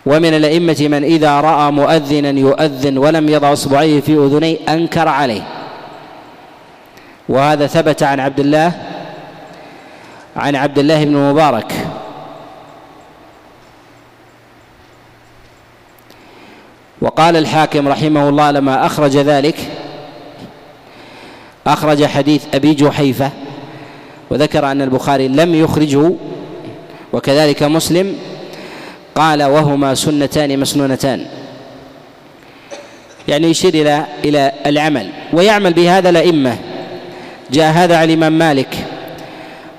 ومن 0.06 0.34
الأئمة 0.34 0.76
من 0.80 1.04
إذا 1.04 1.40
رأى 1.40 1.70
مؤذنا 1.70 2.28
يؤذن 2.28 2.98
ولم 2.98 3.28
يضع 3.28 3.52
إصبعيه 3.52 4.00
في 4.00 4.14
أذنيه 4.14 4.58
أنكر 4.68 5.08
عليه. 5.08 5.42
وهذا 7.28 7.66
ثبت 7.66 8.02
عن 8.02 8.20
عبد 8.20 8.40
الله 8.40 8.72
عن 10.36 10.56
عبد 10.56 10.78
الله 10.78 11.04
بن 11.04 11.16
مبارك. 11.16 11.72
وقال 17.00 17.36
الحاكم 17.36 17.88
رحمه 17.88 18.28
الله 18.28 18.50
لما 18.50 18.86
أخرج 18.86 19.16
ذلك 19.16 19.85
أخرج 21.66 22.04
حديث 22.04 22.44
أبي 22.54 22.74
جحيفة 22.74 23.30
وذكر 24.30 24.70
أن 24.70 24.82
البخاري 24.82 25.28
لم 25.28 25.54
يخرجه 25.54 26.12
وكذلك 27.12 27.62
مسلم 27.62 28.14
قال 29.14 29.42
وهما 29.42 29.94
سنتان 29.94 30.58
مسنونتان. 30.58 31.26
يعني 33.28 33.50
يشير 33.50 33.74
إلى 33.74 34.06
إلى 34.24 34.52
العمل 34.66 35.10
ويعمل 35.32 35.72
بهذا 35.72 36.08
الأئمة. 36.08 36.56
جاء 37.50 37.72
هذا 37.72 37.96
عن 37.96 38.04
الإمام 38.04 38.38
مالك 38.38 38.76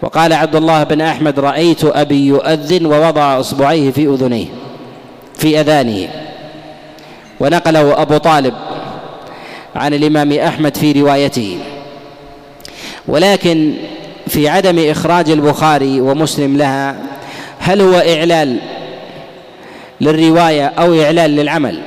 وقال 0.01 0.33
عبد 0.33 0.55
الله 0.55 0.83
بن 0.83 1.01
أحمد 1.01 1.39
رأيت 1.39 1.85
أبي 1.85 2.27
يؤذن 2.27 2.85
ووضع 2.85 3.39
إصبعيه 3.39 3.91
في 3.91 4.05
أذنيه 4.07 4.45
في 5.35 5.59
أذانه 5.59 6.09
ونقله 7.39 8.01
أبو 8.01 8.17
طالب 8.17 8.53
عن 9.75 9.93
الإمام 9.93 10.33
أحمد 10.33 10.77
في 10.77 10.91
روايته. 10.91 11.57
ولكن 13.07 13.73
في 14.27 14.49
عدم 14.49 14.89
إخراج 14.89 15.29
البخاري 15.29 16.01
ومسلم 16.01 16.57
لها 16.57 16.95
هل 17.59 17.81
هو 17.81 17.95
إعلال 17.95 18.57
للرواية 20.01 20.65
أو 20.65 21.01
إعلال 21.01 21.31
للعمل؟ 21.31 21.81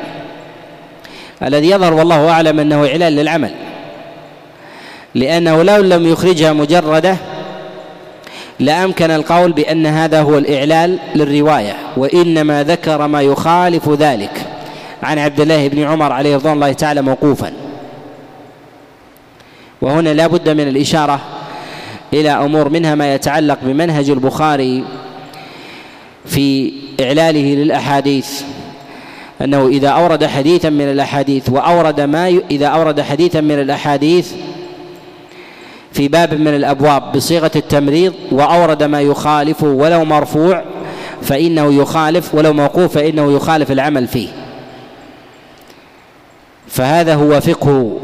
الذي 1.43 1.71
يظهر 1.71 1.95
والله 1.95 2.31
أعلم 2.31 2.61
أنه 2.61 2.87
إعلال 2.87 3.13
للعمل 3.13 3.51
لأنه 5.15 5.63
لو 5.63 5.83
لم 5.83 6.07
يخرجها 6.07 6.53
مجردة 6.53 7.17
لأمكن 8.61 9.11
القول 9.11 9.53
بأن 9.53 9.87
هذا 9.87 10.23
هو 10.23 10.39
الإعلال 10.39 10.99
للرواية 11.15 11.77
وإنما 11.97 12.65
ذكر 12.65 13.07
ما 13.07 13.23
يخالف 13.23 13.89
ذلك. 13.89 14.47
عن 15.03 15.19
عبد 15.19 15.41
الله 15.41 15.69
بن 15.69 15.83
عمر 15.83 16.13
عليه 16.13 16.37
رضوان 16.37 16.55
الله 16.55 16.73
تعالى 16.73 17.03
موقوفا. 17.03 17.53
وهنا 19.83 20.15
لا 20.15 20.27
بد 20.27 20.49
من 20.49 20.69
الإشارة 20.69 21.21
إلى 22.13 22.31
أمور 22.31 22.69
منها 22.69 22.95
ما 22.95 23.15
يتعلق 23.15 23.59
بمنهج 23.63 24.11
البخاري 24.11 24.85
في 26.27 26.73
إعلاله 27.01 27.55
للأحاديث 27.55 28.43
أنه 29.43 29.67
إذا 29.69 29.89
أورد 29.89 30.25
حديثا 30.25 30.71
من 30.71 30.91
الأحاديث 30.91 31.49
وأورد 31.49 32.01
ما 32.01 32.29
ي... 32.29 32.43
إذا 32.51 32.67
أورد 32.67 33.01
حديثا 33.01 33.41
من 33.41 33.61
الأحاديث 33.61 34.33
في 35.93 36.09
باب 36.09 36.35
من 36.35 36.55
الأبواب 36.55 37.13
بصيغة 37.13 37.51
التمريض 37.57 38.15
وأورد 38.33 38.83
ما 38.83 39.01
يخالفه 39.01 39.67
ولو 39.67 40.05
مرفوع 40.05 40.65
فإنه 41.23 41.75
يخالف 41.83 42.35
ولو 42.35 42.53
موقوف 42.53 42.95
فإنه 42.95 43.33
يخالف 43.33 43.73
العمل 43.73 44.07
فيه. 44.07 44.29
فهذا 46.69 47.15
هو 47.15 47.41
فقه 47.41 48.01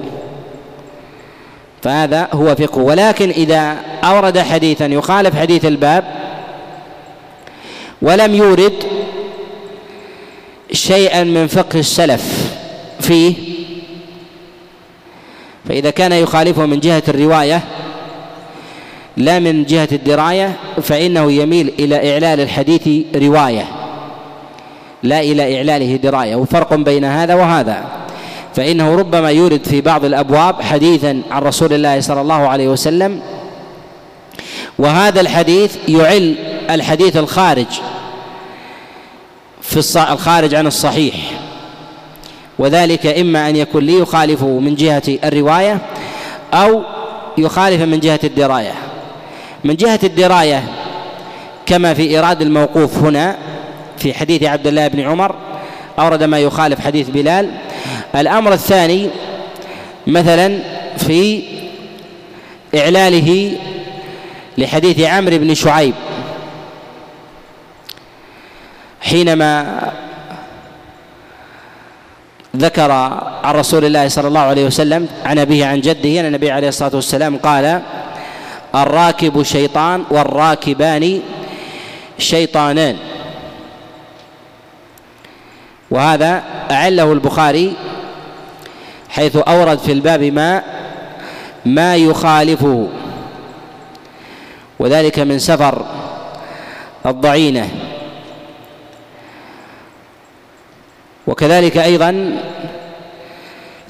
فهذا 1.87 2.29
هو 2.33 2.55
فقه. 2.55 2.79
ولكن 2.79 3.31
إذا 3.31 3.77
أورد 4.05 4.39
حديثا 4.39 4.87
يخالف 4.87 5.37
حديث 5.37 5.65
الباب 5.65 6.05
ولم 8.03 8.35
يورد 8.35 8.73
شيئا 10.73 11.25
من 11.25 11.47
فقه 11.47 11.79
السلف 11.79 12.55
فيه 13.01 13.35
فإذا 15.69 15.91
كان 15.91 16.13
يخالفه 16.13 16.67
من 16.67 16.81
جهة 16.81 17.03
الرواية 17.09 17.63
لا 19.17 19.39
من 19.39 19.65
جهة 19.65 19.89
الدراية 19.93 20.53
فإنه 20.83 21.33
يميل 21.33 21.73
إلى 21.79 22.13
إعلال 22.13 22.41
الحديث 22.41 22.89
رواية 23.17 23.65
لا 25.03 25.21
إلى 25.21 25.57
إعلاله 25.57 25.97
دراية. 25.97 26.37
وفرق 26.37 26.75
بين 26.75 27.05
هذا 27.05 27.35
وهذا. 27.35 27.85
فإنه 28.57 28.95
ربما 28.95 29.31
يورد 29.31 29.65
في 29.65 29.81
بعض 29.81 30.05
الأبواب 30.05 30.63
حديثا 30.63 31.23
عن 31.31 31.43
رسول 31.43 31.73
الله 31.73 32.01
صلى 32.01 32.21
الله 32.21 32.49
عليه 32.49 32.69
وسلم. 32.69 33.21
وهذا 34.79 35.21
الحديث 35.21 35.77
يعل 35.89 36.35
الحديث 36.71 37.17
الخارج 37.17 37.67
في 39.63 39.97
الخارج 40.13 40.55
عن 40.55 40.67
الصحيح. 40.67 41.15
وذلك 42.59 43.07
إما 43.07 43.49
أن 43.49 43.57
يكون 43.57 43.85
لي 43.85 43.99
يخالفه 43.99 44.47
من 44.47 44.75
جهة 44.75 45.03
الرواية 45.25 45.79
أو 46.55 46.83
يخالف 47.39 47.83
من 47.83 48.01
جهة 48.01 48.21
الدراية. 48.25 48.75
من 49.65 49.77
جهة 49.77 50.01
الدراية 50.05 50.65
كما 51.67 51.95
في 51.95 52.03
إيراد 52.03 52.43
الموقوف 52.43 52.99
هنا 52.99 53.37
في 53.99 54.15
حديث 54.15 54.43
عبد 54.43 54.67
الله 54.67 54.89
بن 54.89 55.01
عمر 55.01 55.35
أورد 55.99 56.23
ما 56.23 56.39
يخالف 56.39 56.81
حديث 56.81 57.09
بلال. 57.09 57.51
الأمر 58.15 58.53
الثاني 58.53 59.11
مثلا 60.07 60.59
في 60.99 61.43
إعلاله 62.75 63.59
لحديث 64.59 65.01
عمرو 65.01 65.39
بن 65.39 65.55
شعيب 65.55 65.95
حينما 69.01 69.81
ذكر 72.57 72.91
عن 73.45 73.55
رسول 73.55 73.85
الله 73.85 74.09
صلى 74.09 74.29
الله 74.29 74.41
عليه 74.41 74.67
وسلم 74.67 75.09
عن 75.25 75.39
أبيه 75.39 75.67
عن 75.67 75.81
جده 75.81 76.21
أن 76.21 76.27
النبي 76.27 76.51
عليه 76.51 76.69
الصلاة 76.69 76.95
والسلام 76.95 77.37
قال 77.37 77.83
الراكب 78.75 79.43
شيطان 79.43 80.05
والراكبان 80.11 81.21
شيطانان. 82.19 82.97
وهذا 85.91 86.43
أعله 86.71 87.13
البخاري 87.13 87.77
حيث 89.09 89.37
أورد 89.37 89.79
في 89.79 89.93
الباب 89.93 90.23
ما 90.23 90.63
ما 91.67 91.97
يخالفه 91.97 92.89
وذلك 94.79 95.19
من 95.19 95.39
سفر 95.39 95.87
الضعينة. 97.07 97.69
وكذلك 101.27 101.77
أيضا 101.79 102.39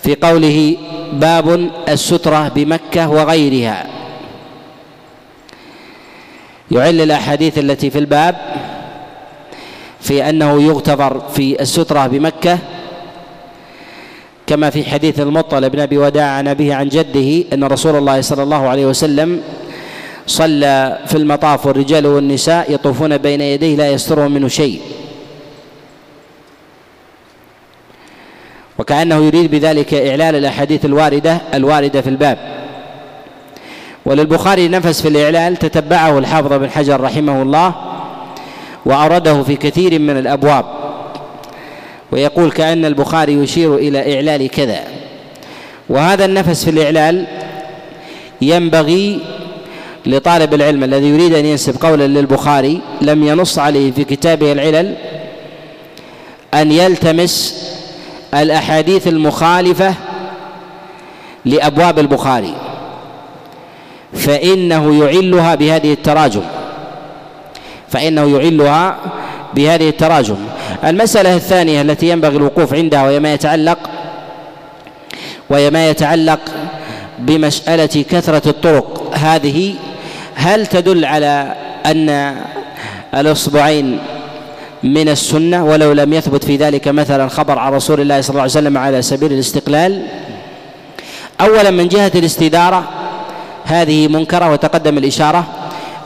في 0.02 0.14
قوله 0.14 0.76
باب 1.12 1.70
السترة 1.88 2.48
بمكة 2.48 3.09
وغيرها. 3.11 3.87
يعل 6.70 7.00
الأحاديث 7.00 7.59
التي 7.59 7.90
في 7.90 7.98
الباب 7.98 8.37
في 10.06 10.28
أنه 10.28 10.62
يغتفر 10.62 11.22
في 11.34 11.62
السترة 11.62 12.06
بمكة 12.06 12.58
كما 14.46 14.70
في 14.70 14.84
حديث 14.84 15.20
المطل 15.20 15.70
بن 15.70 15.80
أبي 15.80 15.98
وداع 15.98 16.26
عن 16.26 16.48
أبيه 16.48 16.74
عن 16.74 16.88
جده 16.88 17.44
أن 17.52 17.64
رسول 17.64 17.96
الله 17.96 18.20
صلى 18.20 18.42
الله 18.42 18.68
عليه 18.68 18.86
وسلم 18.86 19.42
صلى 20.26 20.98
في 21.06 21.16
المطاف 21.16 21.66
والرجال 21.66 22.06
والنساء 22.06 22.72
يطوفون 22.72 23.16
بين 23.18 23.40
يديه 23.40 23.76
لا 23.76 23.90
يسترهم 23.90 24.32
منه 24.32 24.48
شيء. 24.48 24.80
وكأنه 28.78 29.24
يريد 29.26 29.50
بذلك 29.50 29.94
إعلال 29.94 30.34
الأحاديث 30.34 30.84
الواردة 30.84 31.38
الواردة 31.54 32.00
في 32.00 32.08
الباب. 32.08 32.38
وللبخاري 34.04 34.68
نفس 34.68 35.02
في 35.02 35.08
الإعلال 35.08 35.56
تتبعه 35.56 36.18
الحافظ 36.18 36.52
بن 36.52 36.70
حجر 36.70 37.00
رحمه 37.00 37.42
الله 37.42 37.74
وأورده 38.87 39.42
في 39.42 39.57
كثير 39.57 39.99
من 39.99 40.18
الأبواب. 40.18 40.64
ويقول 42.12 42.51
كأن 42.51 42.85
البخاري 42.85 43.33
يشير 43.33 43.75
إلى 43.75 44.14
إعلال 44.16 44.51
كذا. 44.51 44.81
وهذا 45.88 46.25
النفس 46.25 46.64
في 46.64 46.70
الإعلال 46.70 47.27
ينبغي 48.42 49.20
لطالب 50.07 50.55
العلم 50.55 50.85
الذي 50.85 51.07
يريد 51.07 51.35
أن 51.35 51.46
ينسب 51.46 51.83
قولا 51.83 52.07
للبخاري 52.07 52.81
لم 53.01 53.25
ينص 53.25 53.59
عليه 53.59 53.92
في 53.92 54.05
كتابه 54.05 54.53
العلل 54.53 54.94
أن 56.55 56.72
يلتمس 56.72 57.64
الأحاديث 58.35 59.09
المخالفة 59.09 59.94
لأبواب 61.44 61.99
البخاري 61.99 62.55
فإنه 64.12 65.05
يعلها 65.05 65.55
بهذه 65.55 65.92
التراجم. 65.92 66.42
فإنه 67.96 68.38
يعلها 68.38 68.96
بهذه 69.54 69.88
التراجم. 69.88 70.37
المسألة 70.85 71.37
الثانية 71.37 71.82
التي 71.82 72.09
ينبغي 72.09 72.37
الوقوف 72.37 72.74
عندها 72.74 73.02
وهي 73.02 73.20
ما 73.20 73.35
يتعلق 73.35 73.78
وهي 75.50 75.70
ما 75.70 75.90
يتعلق 75.90 76.40
بمسألة 77.18 78.04
كثرة 78.11 78.48
الطرق. 78.48 79.14
هذه 79.14 79.74
هل 80.35 80.66
تدل 80.66 81.04
على 81.04 81.54
أن 81.87 82.37
الأصبعين 83.14 83.98
من 84.82 85.09
السنة 85.09 85.64
ولو 85.64 85.92
لم 85.92 86.12
يثبت 86.12 86.44
في 86.44 86.56
ذلك 86.56 86.88
مثلا 86.88 87.28
خبر 87.28 87.59
عن 87.59 87.72
رسول 87.72 88.00
الله 88.00 88.20
صلى 88.20 88.30
الله 88.30 88.42
عليه 88.42 88.52
وسلم 88.52 88.78
على 88.78 89.02
سبيل 89.02 89.32
الاستقلال؟ 89.32 90.06
أولا 91.40 91.70
من 91.70 91.88
جهة 91.88 92.12
الاستدارة 92.14 92.85
هذه 93.64 94.09
منكرة 94.09 94.52
وتقدم 94.52 94.98
الاشاره 94.98 95.44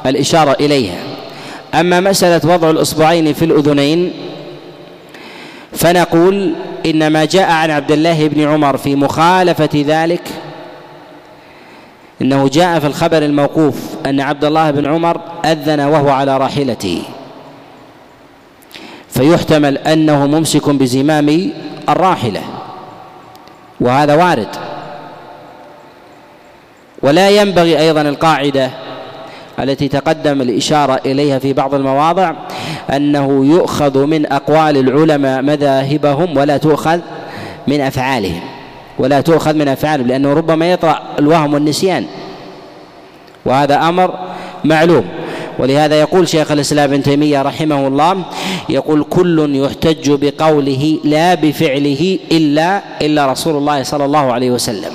الإشارة 0.07 0.57
إليها. 0.61 1.10
أما 1.75 2.01
مسألة 2.01 2.55
وضع 2.55 2.71
الأصبعين 2.71 3.33
في 3.33 3.45
الأذنين 3.45 4.13
فنقول 5.73 6.55
ان 6.87 7.07
ما 7.07 7.25
جاء 7.25 7.51
عن 7.51 7.71
عبد 7.71 7.93
الله 7.93 8.29
بن 8.29 8.49
عمر 8.49 8.77
في 8.77 8.97
مخالفة 8.97 9.71
ذلك 9.75 10.23
إنه 12.23 12.49
جاء 12.49 12.79
في 12.79 12.87
الخبر 12.87 13.23
الموقوف 13.23 13.77
أن 14.07 14.21
عبد 14.21 14.45
الله 14.45 14.71
بن 14.71 14.87
عمر 14.87 15.21
أذن 15.45 15.81
وهو 15.81 16.09
على 16.09 16.37
راحلته. 16.37 17.03
فيحتمل 19.09 19.79
أنه 19.79 20.27
ممسك 20.27 20.71
بزمام 20.71 21.53
الراحلة 21.89 22.43
وهذا 23.81 24.15
وارد. 24.15 24.49
ولا 27.03 27.31
ينبغي 27.31 27.79
أيضا 27.79 28.01
القاعدة 28.01 28.71
التي 29.61 29.89
تقدم 29.89 30.41
الإشارة 30.41 31.01
إليها 31.07 31.39
في 31.39 31.53
بعض 31.53 31.75
المواضع 31.75 32.33
أنه 32.97 33.45
يؤخذ 33.47 34.07
من 34.07 34.33
أقوال 34.33 34.77
العلماء 34.77 35.43
مذاهبهم 35.43 36.37
ولا 36.37 36.57
تؤخذ 36.57 37.01
من 37.69 37.81
أفعالهم. 37.81 38.41
ولا 38.99 39.21
تؤخذ 39.21 39.55
من 39.55 39.69
أفعالهم 39.69 40.07
لأنه 40.07 40.33
ربما 40.33 40.73
يطرأ 40.73 41.03
الوهم 41.19 41.55
والنسيان. 41.55 42.05
وهذا 43.45 43.89
أمر 43.89 44.15
معلوم. 44.65 45.05
ولهذا 45.59 46.01
يقول 46.01 46.29
شيخ 46.29 46.53
الإسلام 46.53 46.91
ابن 46.93 47.03
تيمية 47.03 47.43
رحمه 47.43 47.87
الله 47.87 48.23
يقول 48.69 49.05
كل 49.11 49.51
يحتج 49.55 50.11
بقوله 50.11 50.99
لا 51.05 51.35
بفعله 51.35 52.19
إلا 52.33 52.83
إلا 53.03 53.27
رسول 53.27 53.57
الله 53.57 53.83
صلى 53.83 54.05
الله 54.05 54.33
عليه 54.33 54.51
وسلم. 54.51 54.93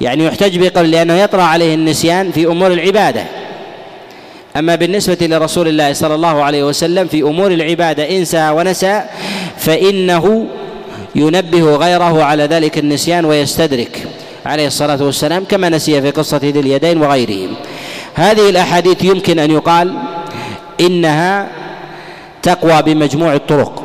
يعني 0.00 0.24
يحتج 0.24 0.58
بقول 0.58 0.90
لأنه 0.90 1.14
يطرأ 1.14 1.42
عليه 1.42 1.74
النسيان 1.74 2.30
في 2.30 2.46
أمور 2.46 2.72
العبادة. 2.72 3.24
أما 4.56 4.74
بالنسبة 4.74 5.18
لرسول 5.20 5.68
الله 5.68 5.92
صلى 5.92 6.14
الله 6.14 6.42
عليه 6.42 6.64
وسلم 6.64 7.06
في 7.08 7.22
أمور 7.22 7.50
العبادة 7.50 8.16
انسى 8.16 8.50
ونسى 8.50 9.02
فإنه 9.56 10.46
ينبه 11.14 11.76
غيره 11.76 12.24
على 12.24 12.44
ذلك 12.44 12.78
النسيان 12.78 13.24
ويستدرك 13.24 14.06
عليه 14.46 14.66
الصلاة 14.66 15.02
والسلام 15.02 15.44
كما 15.44 15.68
نسي 15.68 16.02
في 16.02 16.10
قصة 16.10 16.36
ذي 16.36 16.60
اليدين 16.60 16.98
وغيرهم. 17.02 17.54
هذه 18.14 18.50
الأحاديث 18.50 19.04
يمكن 19.04 19.38
أن 19.38 19.50
يقال 19.50 19.94
إنها 20.80 21.48
تقوى 22.42 22.82
بمجموع 22.82 23.34
الطرق 23.34 23.82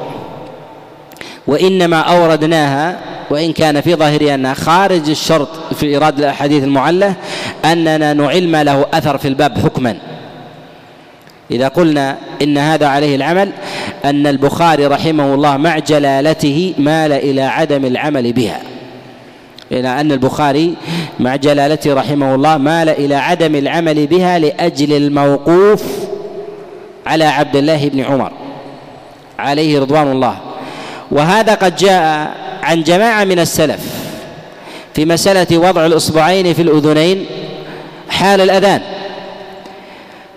وإنما 1.47 1.99
أوردناها 1.99 2.99
وإن 3.29 3.53
كان 3.53 3.82
في 3.82 3.95
ظاهرها 3.95 4.36
انها 4.36 4.53
خارج 4.53 5.10
الشرط 5.10 5.49
في 5.75 5.86
ايراد 5.86 6.19
الأحاديث 6.19 6.63
المعلة 6.63 7.13
أننا 7.65 8.13
نعلم 8.13 8.55
له 8.55 8.86
أثر 8.93 9.17
في 9.17 9.27
الباب 9.27 9.58
حكما. 9.58 10.09
إذا 11.52 11.68
قلنا 11.68 12.18
إن 12.42 12.58
هذا 12.58 12.88
عليه 12.88 13.16
العمل 13.16 13.52
أن 14.06 14.28
البخاري 14.28 14.86
رحمه 14.86 15.34
الله 15.34 15.58
مع 15.58 15.80
جلالته 15.80 16.74
مال 16.78 17.12
إلى 17.12 17.42
عدم 17.42 17.86
العمل 17.86 18.34
بها. 18.34 18.62
إلى 19.72 20.02
أن 20.02 20.12
البخاري 20.12 20.76
مع 21.20 21.36
جلالته 21.36 21.94
رحمه 21.94 22.36
الله 22.36 22.58
مال 22.58 22.90
إلى 22.90 23.16
عدم 23.16 23.56
العمل 23.56 24.08
بها 24.08 24.40
لأجل 24.40 24.94
الموقوف 24.94 25.84
على 27.06 27.26
عبد 27.26 27.56
الله 27.56 27.90
بن 27.90 28.00
عمر 28.00 28.32
عليه 29.40 29.80
رضوان 29.80 30.12
الله. 30.12 30.38
وهذا 31.12 31.54
قد 31.54 31.76
جاء 31.76 32.32
عن 32.64 32.84
جماعة 32.84 33.24
من 33.24 33.40
السلف 33.40 33.80
في 34.94 35.06
مسألة 35.06 35.58
وضع 35.58 35.86
الإصبعين 35.86 36.54
في 36.54 36.62
الأذنين 36.62 37.26
حال 38.10 38.42
الأذان. 38.42 38.82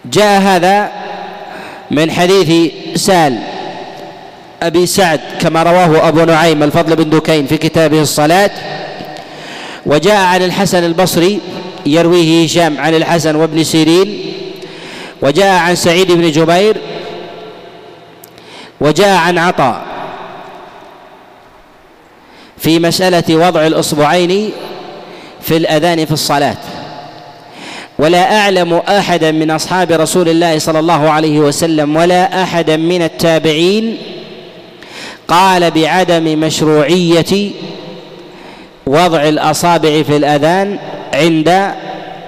جاء 0.05 0.41
هذا 0.41 1.02
من 1.93 2.11
حديث 2.11 2.73
سال 2.97 3.39
أبي 4.63 4.87
سعد 4.87 5.21
كما 5.41 5.63
رواه 5.63 6.09
أبو 6.09 6.25
نعيم 6.25 6.63
الفضل 6.63 6.97
بن 6.97 7.11
دكين 7.11 7.47
في 7.47 7.57
كتابه 7.57 8.03
الصلاة 8.03 8.51
وجاء 9.87 10.17
عن 10.27 10.43
الحسن 10.43 10.85
البصري 10.85 11.41
يرويه 11.87 12.45
هشام 12.45 12.79
عن 12.79 12.95
الحسن 12.95 13.37
وابن 13.37 13.65
سيرين 13.65 14.35
وجاء 15.23 15.59
عن 15.59 15.75
سعيد 15.75 16.13
بن 16.13 16.31
جبير 16.31 16.77
وجاء 18.81 19.17
عن 19.17 19.39
عطاء. 19.39 19.83
في 22.59 22.79
مسألة 22.79 23.37
وضع 23.37 23.67
الإصبعين 23.67 24.51
في 25.41 25.57
الأذان 25.57 26.05
في 26.05 26.13
الصلاة. 26.13 26.57
ولا 28.03 28.39
أعلم 28.39 28.75
أحدا 28.75 29.33
من 29.33 29.51
أصحاب 29.51 29.93
رسول 29.93 30.29
الله 30.29 30.59
صلى 30.59 30.79
الله 30.79 31.11
عليه 31.11 31.39
وسلم 31.39 31.97
ولا 31.97 32.43
أحدا 32.43 32.77
من 32.77 33.03
التابعين 33.03 33.99
قال 35.29 35.71
بعدم 35.71 36.41
مشروعية 36.41 37.51
وضع 38.87 39.23
الأصابع 39.23 40.03
في 40.03 40.17
الأذان 40.17 40.79
عند 41.15 41.73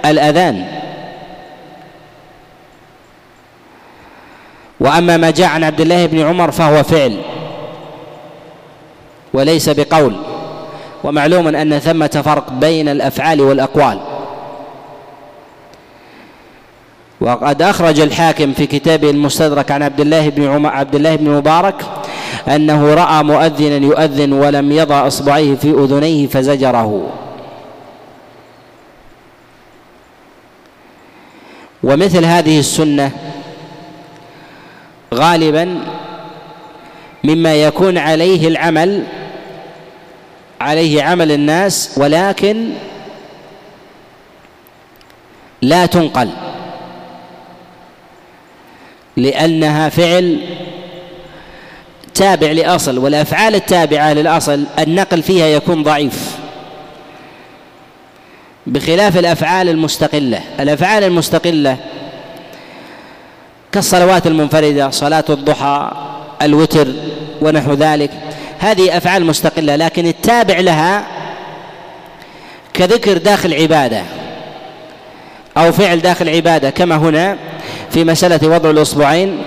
الأذان. 0.05 0.65
وأما 4.79 5.17
ما 5.17 5.31
جاء 5.31 5.47
عن 5.47 5.63
عبد 5.63 5.81
الله 5.81 6.05
بن 6.05 6.19
عمر 6.19 6.51
فهو 6.51 6.83
فعل 6.83 7.17
وليس 9.33 9.69
بقول 9.69 10.15
ومعلوم 11.03 11.47
أن 11.47 11.79
ثمة 11.79 12.21
فرق 12.25 12.51
بين 12.51 12.89
الأفعال 12.89 13.41
والأقوال. 13.41 14.14
وقد 17.21 17.61
أخرج 17.61 17.99
الحاكم 17.99 18.53
في 18.53 18.65
كتابه 18.65 19.09
المستدرك 19.09 19.71
عن 19.71 19.83
عبد 19.83 20.01
الله 20.01 20.29
بن 20.29 20.47
عمر 20.47 20.69
عبد 20.69 20.95
الله 20.95 21.15
بن 21.15 21.29
مبارك 21.29 21.75
أنه 22.47 22.93
رأى 22.93 23.23
مؤذنا 23.23 23.85
يؤذن 23.85 24.33
ولم 24.33 24.71
يضع 24.71 25.07
إصبعيه 25.07 25.55
في 25.55 25.69
أذنيه 25.69 26.27
فزجره. 26.27 27.09
ومثل 31.83 32.25
هذه 32.25 32.59
السنة 32.59 33.11
غالبا 35.13 35.79
مما 37.23 37.55
يكون 37.55 37.97
عليه 37.97 38.47
العمل 38.47 39.03
عليه 40.61 41.03
عمل 41.03 41.31
الناس 41.31 41.91
ولكن 41.97 42.69
لا 45.61 45.85
تنقل. 45.85 46.29
لأنها 49.17 49.89
فعل 49.89 50.39
تابع 52.13 52.51
لأصل 52.51 52.97
والأفعال 52.97 53.55
التابعة 53.55 54.13
للأصل 54.13 54.63
النقل 54.79 55.23
فيها 55.23 55.45
يكون 55.45 55.83
ضعيف. 55.83 56.35
بخلاف 58.67 59.17
الأفعال 59.17 59.69
المستقلة 59.69 60.41
الأفعال 60.59 61.03
المستقلة 61.03 61.77
كالصلوات 63.71 64.27
المنفردة 64.27 64.89
صلاة 64.89 65.23
الضحى 65.29 65.91
الوتر 66.41 66.87
ونحو 67.41 67.73
ذلك 67.73 68.11
هذه 68.59 68.97
أفعال 68.97 69.25
مستقلة 69.25 69.75
لكن 69.75 70.05
التابع 70.05 70.59
لها 70.59 71.05
كذكر 72.73 73.17
داخل 73.17 73.53
عبادة 73.53 74.03
أو 75.57 75.71
فعل 75.71 75.99
داخل 75.99 76.29
عبادة 76.29 76.69
كما 76.69 76.95
هنا 76.95 77.37
في 77.95 78.03
مسألة 78.03 78.47
وضع 78.49 78.69
الأصبعين 78.69 79.37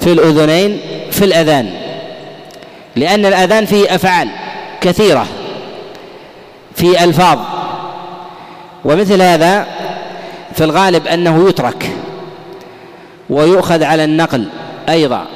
في 0.00 0.12
الأذنين 0.12 0.80
في 1.10 1.24
الأذان. 1.24 1.70
لأن 2.96 3.26
الأذان 3.26 3.64
فيه 3.64 3.94
أفعال 3.94 4.28
كثيرة 4.80 5.26
في 6.74 7.04
ألفاظ. 7.04 7.38
ومثل 8.84 9.22
هذا 9.22 9.66
في 10.54 10.64
الغالب 10.64 11.06
أنه 11.06 11.48
يترك 11.48 11.90
ويؤخذ 13.30 13.82
على 13.84 14.04
النقل 14.04 14.48
أيضا. 14.88 15.26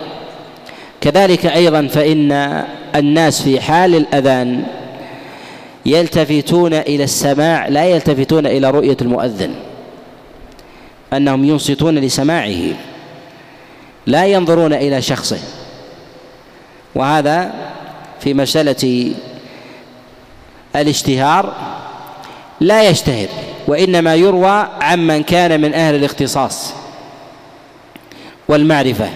كذلك 1.00 1.46
أيضا 1.46 1.86
فإن 1.86 2.62
الناس 2.96 3.42
في 3.42 3.60
حال 3.60 3.94
الأذان 3.94 4.62
يلتفتون 5.86 6.74
إلى 6.74 7.04
السماع 7.04 7.68
لا 7.68 7.84
يلتفتون 7.84 8.46
إلى 8.46 8.70
رؤية 8.70 8.96
المؤذن. 9.02 9.54
أنهم 11.12 11.44
ينصتون 11.44 11.98
لسماعه 11.98 12.74
لا 14.06 14.26
ينظرون 14.26 14.72
إلى 14.72 15.02
شخصه. 15.02 15.38
وهذا 16.94 17.52
في 18.20 18.34
مسألة 18.34 19.12
الاشتهار 20.76 21.54
لا 22.60 22.82
يشتهر 22.82 23.28
وإنما 23.66 24.14
يروى 24.14 24.68
عمن 24.80 25.22
كان 25.22 25.60
من 25.60 25.74
أهل 25.74 25.94
الاختصاص 25.94 26.72
والمعرفة. 28.48 29.08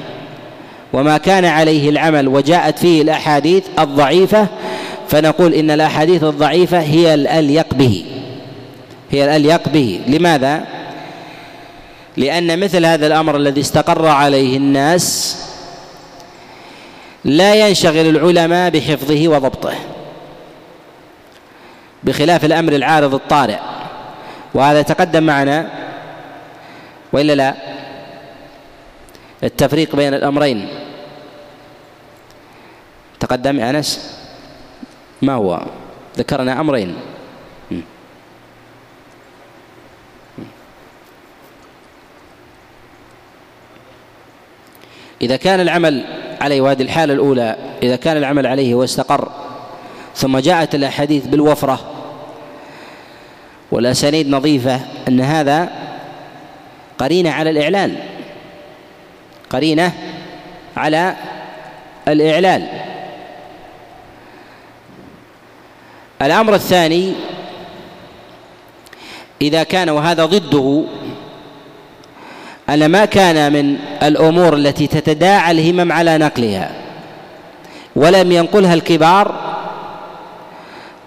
وما 0.93 1.19
كان 1.19 1.45
عليه 1.45 1.91
العمل 1.91 2.29
وجاءت 2.29 2.79
فيه 2.79 3.03
الأحاديث 3.03 3.65
الضعيفة 3.79 4.47
فنقول 5.09 5.55
إن 5.55 5.71
الأحاديث 5.71 6.25
الضعيفة 6.25 6.81
هي 6.81 7.15
الأليق 7.15 7.75
به. 7.75 8.05
هي 9.11 9.25
الأليق 9.25 9.69
به. 9.69 10.01
لماذا؟ 10.07 10.74
لأن 12.17 12.61
مثل 12.61 12.87
هذا 12.87 13.07
الأمر 13.07 13.37
الذي 13.37 13.61
استقر 13.61 14.07
عليه 14.07 14.57
الناس 14.57 15.37
لا 17.25 17.55
ينشغل 17.55 18.07
العلماء 18.09 18.71
بحفظه 18.71 19.29
وضبطه 19.29 19.75
بخلاف 22.03 22.45
الأمر 22.45 22.73
العارض 22.73 23.15
الطارئ. 23.15 23.59
وهذا 24.55 24.83
تقدم 24.83 25.23
معنا 25.23 25.71
وإلا 27.13 27.33
لا؟ 27.33 27.55
التفريق 29.43 29.97
بين 29.97 30.15
الأمرين. 30.15 30.69
تقدم 33.21 33.59
يا 33.59 33.71
أنس؟ 33.71 34.19
ما 35.23 35.33
هو؟ 35.33 35.61
ذكرنا 36.19 36.61
أمرين. 36.61 36.97
إذا 45.25 45.37
كان 45.37 45.61
العمل 45.61 46.05
عليه 46.41 46.61
وهذه 46.61 46.83
الحالة 46.83 47.15
الأولى 47.15 47.57
إذا 47.83 47.97
كان 47.97 48.17
العمل 48.17 48.47
عليه 48.47 48.75
واستقر 48.75 49.29
ثم 50.15 50.39
جاءت 50.39 50.75
الأحاديث 50.75 51.27
بالوفرة 51.27 51.81
والأسانيد 53.71 54.29
نظيفة 54.29 54.81
أن 55.09 55.21
هذا 55.21 55.71
قرينة 56.99 57.31
على 57.31 57.51
الإعلان 57.51 57.97
قرينة 59.51 59.93
على 60.77 61.17
الإعلان. 62.09 62.69
الأمر 66.23 66.55
الثاني 66.55 67.13
إذا 69.43 69.63
كان 69.63 69.89
وهذا 69.89 70.25
ضده 70.25 70.85
أن 72.71 72.87
ما 72.87 73.05
كان 73.05 73.53
من 73.53 73.77
الأمور 74.03 74.55
التي 74.55 74.87
تتداعى 74.87 75.51
الهمم 75.51 75.93
على 75.93 76.19
نقلها. 76.19 76.71
ولم 77.97 78.33
ينقلها 78.33 78.75
الكبار 78.75 79.35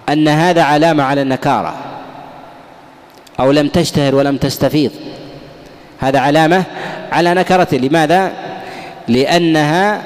أن 0.09 0.27
هذا 0.27 0.63
علامة 0.63 1.03
على 1.03 1.21
النكارة. 1.21 1.75
أو 3.39 3.51
لم 3.51 3.67
تشتهر 3.67 4.15
ولم 4.15 4.37
تستفيض. 4.37 4.91
هذا 5.99 6.19
علامة 6.19 6.63
على 7.11 7.33
نكرته 7.33 7.77
لماذا؟ 7.77 8.31
لأنها 9.07 10.01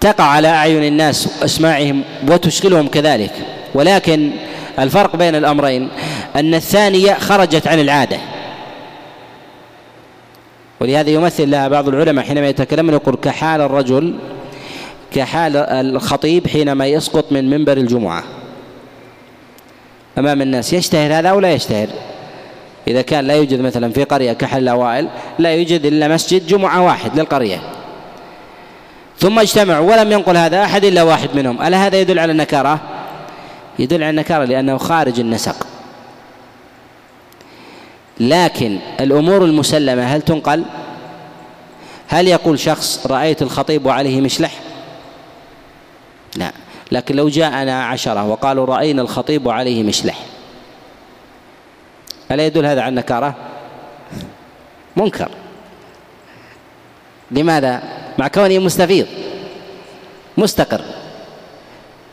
تقع 0.00 0.24
على 0.24 0.48
أعين 0.48 0.84
الناس 0.84 1.28
وأسماعهم 1.40 2.02
وتشغلهم 2.28 2.88
كذلك. 2.88 3.32
ولكن 3.74 4.30
الفرق 4.78 5.16
بين 5.16 5.34
الأمرين 5.34 5.88
أن 6.36 6.54
الثانية 6.54 7.14
خرجت 7.14 7.66
عن 7.66 7.80
العادة. 7.80 8.18
ولهذا 10.80 11.10
يمثل 11.10 11.50
لها 11.50 11.68
بعض 11.68 11.88
العلماء 11.88 12.24
حينما 12.24 12.48
يتكلمون 12.48 12.94
يقول 12.94 13.16
كحال 13.16 13.60
الرجل 13.60 14.18
كحال 15.14 15.56
الخطيب 15.56 16.46
حينما 16.46 16.86
يسقط 16.86 17.32
من 17.32 17.50
منبر 17.50 17.76
الجمعة. 17.76 18.24
أمام 20.18 20.42
الناس 20.42 20.72
يشتهر 20.72 21.18
هذا 21.18 21.28
أو 21.28 21.40
لا 21.40 21.52
يشتهر؟ 21.52 21.88
إذا 22.88 23.02
كان 23.02 23.24
لا 23.24 23.34
يوجد 23.34 23.60
مثلا 23.60 23.92
في 23.92 24.04
قرية 24.04 24.32
كحل 24.32 24.62
الأوائل 24.62 25.08
لا 25.38 25.54
يوجد 25.54 25.86
إلا 25.86 26.08
مسجد 26.08 26.46
جمعة 26.46 26.82
واحد 26.82 27.18
للقرية. 27.18 27.58
ثم 29.18 29.38
اجتمعوا 29.38 29.90
ولم 29.90 30.12
ينقل 30.12 30.36
هذا 30.36 30.64
أحد 30.64 30.84
إلا 30.84 31.02
واحد 31.02 31.28
منهم. 31.34 31.62
ألا 31.62 31.86
هذا 31.86 32.00
يدل 32.00 32.18
على 32.18 32.32
النكارة؟ 32.32 32.80
يدل 33.78 34.02
على 34.02 34.10
النكارة 34.10 34.44
لأنه 34.44 34.78
خارج 34.78 35.20
النسق. 35.20 35.66
لكن 38.20 38.78
الأمور 39.00 39.44
المسلمة 39.44 40.02
هل 40.02 40.22
تنقل؟ 40.22 40.64
هل 42.08 42.28
يقول 42.28 42.58
شخص 42.58 43.06
رأيت 43.06 43.42
الخطيب 43.42 43.86
وعليه 43.86 44.20
مشلح؟ 44.20 44.60
لا 46.36 46.52
لكن 46.92 47.16
لو 47.16 47.28
جاءنا 47.28 47.84
عشرة 47.84 48.24
وقالوا 48.24 48.66
رأينا 48.66 49.02
الخطيب 49.02 49.46
وعليه 49.46 49.82
مشلح 49.82 50.18
ألا 52.30 52.46
يدل 52.46 52.66
هذا 52.66 52.80
على 52.80 52.88
النكارة؟ 52.88 53.34
منكر. 54.96 55.28
لماذا؟ 57.30 57.82
مع 58.18 58.28
كونه 58.28 58.58
مستفيض 58.58 59.06
مستقر 60.38 60.80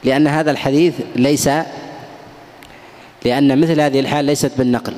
لأن 0.03 0.27
هذا 0.27 0.51
الحديث 0.51 0.93
ليس 1.15 1.49
لأن 3.25 3.61
مثل 3.61 3.81
هذه 3.81 3.99
الحال 3.99 4.25
ليست 4.25 4.51
بالنقل. 4.57 4.93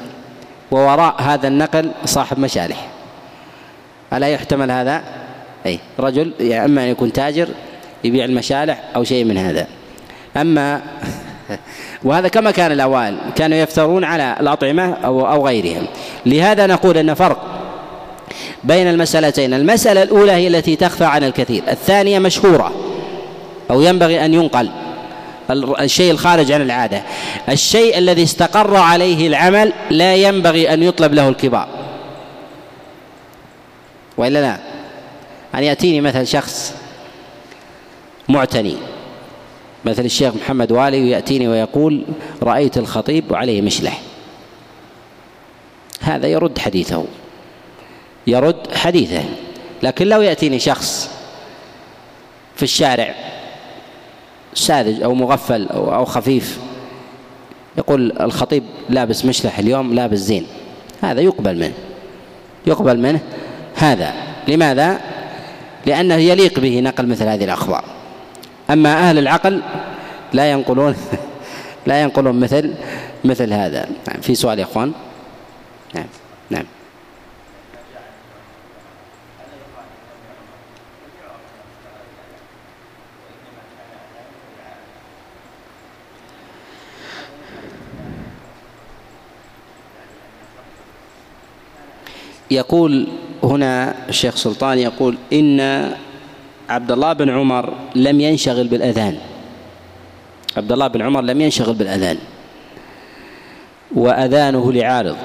ووراء 0.72 1.16
هذا 1.22 1.48
النقل 1.48 1.92
صاحب 2.06 2.40
مشالح 2.40 2.88
ألا 4.14 4.28
يحتمل 4.28 4.72
هذا؟ 4.72 5.04
أي 5.66 5.80
رجل 6.00 6.32
يا 6.40 6.66
إما 6.66 6.84
أن 6.84 6.88
يكون 6.88 7.14
تاجر 7.14 7.48
يبيع 8.04 8.26
المشالح 8.26 8.84
أو 8.96 9.04
شيء 9.04 9.26
من 9.26 9.38
هذا. 9.38 9.68
أما 10.38 10.82
وهذا 12.04 12.28
كما 12.28 12.52
كان 12.52 12.72
الأوائل 12.72 13.18
كانوا 13.36 13.58
يفترون 13.58 14.04
على 14.04 14.36
الأطعمة 14.40 14.94
أو 15.06 15.28
أو 15.28 15.48
غيرهم. 15.48 15.86
لهذا 16.26 16.68
نقول 16.68 16.98
أن 16.98 17.14
فرق 17.14 17.46
بين 18.64 18.88
المسألتين. 18.88 19.54
المسألة 19.54 20.04
الأولى 20.04 20.32
هي 20.32 20.48
التي 20.48 20.76
تخفى 20.76 21.06
عن 21.06 21.24
الكثير 21.24 21.64
الثانية 21.68 22.20
مشهورة 22.20 22.72
أو 23.72 23.82
ينبغي 23.82 24.26
أن 24.26 24.34
ينقل. 24.34 24.70
الشيء 25.50 26.12
الخارج 26.12 26.52
عن 26.52 26.62
العادة. 26.62 27.04
الشيء 27.50 27.98
الذي 27.98 28.24
استقر 28.24 28.76
عليه 28.76 29.28
العمل 29.28 29.74
لا 29.90 30.16
ينبغي 30.16 30.74
أن 30.74 30.84
يطلب 30.84 31.14
له 31.14 31.30
الكبار. 31.30 31.68
وإلا 34.18 34.42
لا؟ 34.42 34.60
أن 35.56 35.64
يأتيني 35.64 36.02
مثلا 36.02 36.24
شخص 36.24 36.76
معتني. 38.30 38.78
مثل 39.86 40.06
الشيخ 40.06 40.36
محمد 40.36 40.72
والي 40.72 41.02
ويأتيني 41.02 41.48
ويقول 41.48 42.04
رأيت 42.44 42.78
الخطيب 42.78 43.32
وعليه 43.32 43.62
مشلح. 43.62 44.02
هذا 46.02 46.28
يرد 46.28 46.60
حديثه. 46.60 47.06
يرد 48.28 48.76
حديثه. 48.76 49.24
لكن 49.84 50.08
لو 50.08 50.22
يأتيني 50.22 50.60
شخص 50.60 51.10
في 52.56 52.64
الشارع 52.64 53.16
ساذج 54.58 55.04
أو 55.04 55.14
مغفل 55.14 55.68
أو, 55.68 56.06
خفيف. 56.06 56.60
يقول 57.78 58.14
الخطيب 58.22 58.64
لابس 58.90 59.26
مشلح 59.26 59.60
اليوم 59.60 59.94
لابس 59.94 60.18
زين. 60.18 60.46
هذا 61.02 61.22
يقبل 61.22 61.56
منه. 61.56 61.74
يقبل 62.68 63.00
منه 63.00 63.20
هذا. 63.76 64.14
لماذا؟ 64.48 65.00
لأنه 65.86 66.16
يليق 66.16 66.60
به 66.60 66.80
نقل 66.80 67.08
مثل 67.08 67.28
هذه 67.28 67.44
الأخبار. 67.44 67.84
أما 68.70 69.10
أهل 69.10 69.18
العقل 69.18 69.62
لا 70.34 70.52
ينقلون 70.52 70.96
لا 71.88 72.02
ينقلون 72.02 72.40
مثل 72.40 72.74
مثل 73.26 73.54
هذا. 73.54 73.90
نعم 74.08 74.22
في 74.22 74.36
سؤال 74.36 74.60
يا 74.60 74.64
إخوان. 74.64 74.92
نعم 75.96 76.06
نعم 76.50 76.66
يقول 92.52 93.08
هنا 93.44 93.96
الشيخ 94.10 94.36
سلطان 94.36 94.78
يقول 94.78 95.18
إن 95.34 95.60
عبد 96.70 96.92
الله 96.92 97.14
بن 97.14 97.30
عمر 97.30 97.74
لم 97.96 98.22
ينشغل 98.22 98.68
بالأذان. 98.68 99.18
عبد 100.58 100.72
الله 100.72 100.88
بن 100.88 101.02
عمر 101.02 101.22
لم 101.22 101.42
ينشغل 101.42 101.74
بالأذان. 101.74 102.18
وأذانه 103.96 104.74
لعارض. 104.74 105.16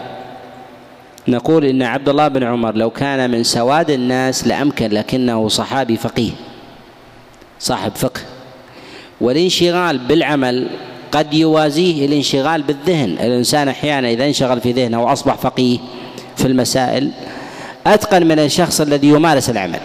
نقول 1.29 1.65
إن 1.65 1.83
عبد 1.83 2.09
الله 2.09 2.29
بن 2.29 2.43
عمر 2.43 2.75
لو 2.75 2.91
كان 2.91 3.31
من 3.31 3.43
سواد 3.43 3.91
الناس 3.91 4.47
لأمكن 4.47 4.91
لكنه 4.91 5.49
صحابي 5.49 5.97
فقيه. 5.97 6.33
صاحب 7.61 7.93
فقه. 7.97 8.21
والانشغال 9.21 9.99
بالعمل 9.99 10.69
قد 11.13 11.35
يوازيه 11.35 12.07
الانشغال 12.07 12.63
بالذهن. 12.63 13.11
الإنسان 13.11 13.69
أحيانا 13.69 14.11
إذا 14.11 14.27
انشغل 14.27 14.61
في 14.61 14.73
ذهنه 14.73 15.03
وأصبح 15.03 15.35
فقيه 15.35 15.79
في 16.37 16.45
المسائل 16.47 17.11
أتقن 17.87 18.27
من 18.27 18.39
الشخص 18.39 18.81
الذي 18.81 19.09
يمارس 19.09 19.51
العمل 19.51 19.81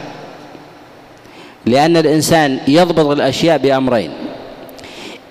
لأن 1.66 1.98
الإنسان 1.98 2.60
يضبط 2.68 3.06
الأشياء 3.06 3.58
بأمرين 3.58 4.12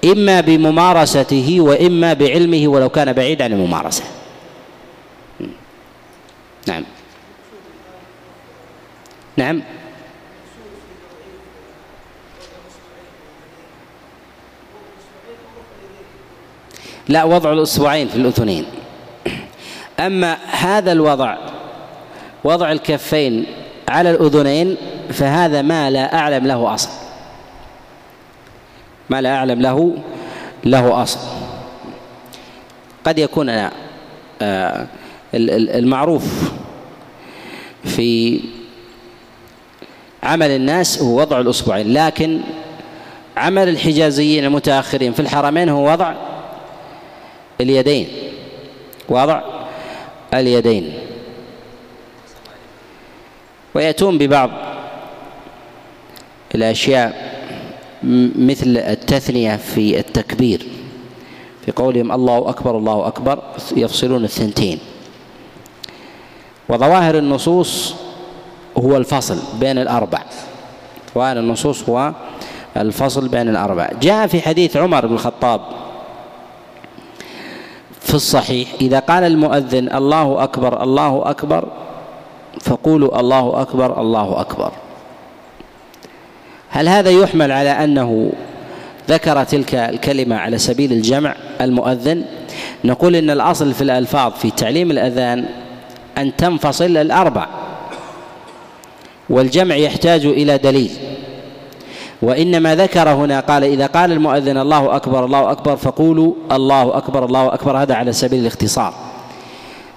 إما 0.04 0.40
بممارسته 0.40 1.56
وإما 1.60 2.12
بعلمه 2.12 2.68
ولو 2.68 2.88
كان 2.88 3.12
بعيد 3.12 3.42
عن 3.42 3.52
الممارسة. 3.52 4.04
نعم. 6.66 6.84
نعم. 9.36 9.62
لا 17.08 17.24
وضع 17.24 17.52
الأصبعين 17.52 18.08
في 18.08 18.16
الأذنين. 18.16 18.64
أما 20.00 20.36
هذا 20.50 20.92
الوضع 20.92 21.36
وضع 22.44 22.72
الكفين 22.72 23.46
على 23.88 24.10
الأذنين 24.10 24.76
فهذا 25.12 25.62
ما 25.62 25.90
لا 25.90 26.18
أعلم 26.18 26.46
له 26.46 26.74
أصل. 26.74 26.88
ما 29.10 29.20
لا 29.20 29.36
أعلم 29.36 29.60
له 29.60 29.94
له 30.64 31.02
أصل. 31.02 31.18
قد 33.04 33.18
يكون 33.18 33.68
آه، 34.42 34.86
المعروف 35.34 36.52
في 37.84 38.40
عمل 40.22 40.50
الناس 40.50 41.02
هو 41.02 41.20
وضع 41.20 41.40
الأصبعين 41.40 41.92
لكن 41.92 42.40
عمل 43.36 43.68
الحجازيين 43.68 44.44
المتأخرين 44.44 45.12
في 45.12 45.20
الحرمين 45.20 45.68
هو 45.68 45.92
وضع 45.92 46.14
اليدين. 47.60 48.08
وضع 49.08 49.55
اليدين. 50.40 50.92
ويأتون 53.74 54.18
ببعض 54.18 54.50
الأشياء 56.54 57.36
مثل 58.38 58.76
التثنية 58.76 59.56
في 59.56 59.98
التكبير. 59.98 60.66
في 61.66 61.72
قولهم 61.72 62.12
الله 62.12 62.50
أكبر 62.50 62.78
الله 62.78 63.06
أكبر 63.06 63.42
يفصلون 63.76 64.24
الثنتين. 64.24 64.78
وظواهر 66.68 67.18
النصوص 67.18 67.94
هو 68.78 68.96
الفصل 68.96 69.38
بين 69.60 69.78
الأربع. 69.78 70.22
ظواهر 71.14 71.38
النصوص 71.38 71.88
هو 71.88 72.12
الفصل 72.76 73.28
بين 73.28 73.48
الأربع. 73.48 73.90
جاء 74.02 74.26
في 74.26 74.40
حديث 74.40 74.76
عمر 74.76 75.06
بن 75.06 75.14
الخطاب 75.14 75.60
الصحيح. 78.16 78.68
إذا 78.80 78.98
قال 78.98 79.24
المؤذن 79.24 79.92
الله 79.92 80.42
أكبر 80.44 80.82
الله 80.82 81.30
أكبر 81.30 81.68
فقولوا 82.60 83.20
الله 83.20 83.62
أكبر 83.62 84.00
الله 84.00 84.40
أكبر. 84.40 84.72
هل 86.68 86.88
هذا 86.88 87.10
يحمل 87.10 87.52
على 87.52 87.70
أنه 87.70 88.32
ذكر 89.08 89.44
تلك 89.44 89.74
الكلمة 89.74 90.36
على 90.36 90.58
سبيل 90.58 90.92
الجمع 90.92 91.34
المؤذن؟ 91.60 92.24
نقول 92.84 93.16
إن 93.16 93.30
الأصل 93.30 93.74
في 93.74 93.82
الألفاظ 93.82 94.32
في 94.32 94.50
تعليم 94.50 94.90
الأذان 94.90 95.46
أن 96.18 96.36
تنفصل 96.36 96.96
الأربع 96.96 97.46
والجمع 99.30 99.74
يحتاج 99.74 100.26
إلى 100.26 100.58
دليل. 100.58 100.90
وإنما 102.22 102.74
ذكر 102.74 103.08
هنا 103.08 103.40
قال 103.40 103.64
إذا 103.64 103.86
قال 103.86 104.12
المؤذن 104.12 104.58
الله 104.58 104.96
أكبر 104.96 105.24
الله 105.24 105.50
أكبر 105.52 105.76
فقولوا 105.76 106.32
الله 106.52 106.96
أكبر 106.96 107.24
الله 107.24 107.54
أكبر 107.54 107.76
هذا 107.76 107.94
على 107.94 108.12
سبيل 108.12 108.40
الاختصار. 108.40 108.94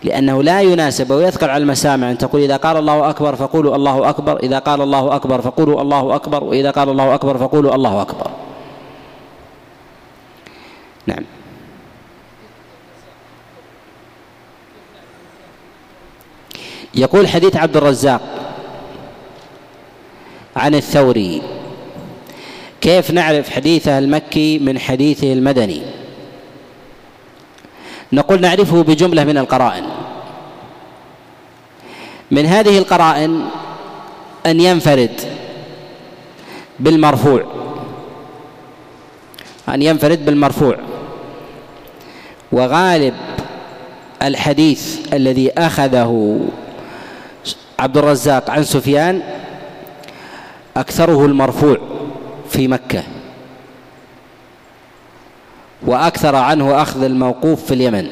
لأنه 0.03 0.43
لا 0.43 0.61
يناسب 0.61 1.11
ويثقل 1.11 1.49
على 1.49 1.63
المسامع 1.63 2.11
أن 2.11 2.17
تقول 2.17 2.41
إذا 2.41 2.57
قال 2.57 2.78
الله 2.78 3.09
أكبر 3.09 3.36
فقولوا 3.36 3.76
الله 3.76 4.09
أكبر 4.09 4.38
إذا 4.38 4.59
قال 4.59 4.82
الله 4.82 5.15
أكبر 5.15 5.41
فقولوا 5.41 5.82
الله 5.82 6.15
أكبر 6.15 6.43
وإذا 6.43 6.72
قال 6.72 6.89
الله 6.89 7.15
أكبر 7.15 7.38
فقولوا 7.38 7.76
الله 7.76 8.01
أكبر. 8.01 8.32
نعم. 11.05 11.24
يقول 16.95 17.28
حديث 17.28 17.55
عبد 17.55 17.78
الرزاق 17.78 18.22
عن 20.55 20.76
الثوري. 20.76 21.59
كيف 22.82 23.11
نعرف 23.11 23.49
حديثه 23.49 23.99
المكي 23.99 24.59
من 24.59 24.80
حديثه 24.80 25.34
المدني؟ 25.34 25.82
نقول 28.13 28.41
نعرفه 28.41 28.84
بجملة 28.84 29.23
من 29.23 29.38
القرائن. 29.38 29.84
من 32.32 32.45
هذه 32.45 32.77
القرائن 32.77 33.45
أن 34.45 34.59
ينفرد 34.61 35.21
بالمرفوع. 36.80 37.43
أن 39.69 39.82
ينفرد 39.82 40.25
بالمرفوع. 40.25 40.77
وغالب 42.51 43.13
الحديث 44.21 45.13
الذي 45.13 45.51
أخذه 45.57 46.39
عبد 47.80 47.97
الرزاق 47.97 48.49
عن 48.49 48.63
سفيان 48.63 49.21
أكثره 50.77 51.25
المرفوع. 51.25 51.99
في 52.50 52.68
مكة. 52.68 53.04
وأكثر 55.82 56.36
عنه 56.36 56.82
أخذ 56.82 57.04
الموقوف 57.04 57.66
في 57.66 57.74
اليمن. 57.74 58.10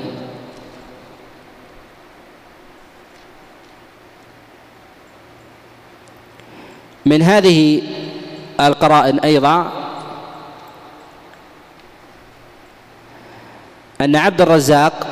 من 7.06 7.22
هذه 7.22 7.82
القرائن 8.60 9.20
أيضا 9.20 9.72
أن 14.02 14.16
عبد 14.16 14.42
الرزاق 14.42 15.08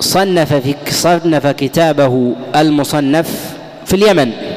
صنف 0.00 0.54
في 0.54 0.74
صنف 0.90 1.46
كتابه 1.46 2.36
المصنف 2.56 3.56
في 3.86 3.96
اليمن. 3.96 4.51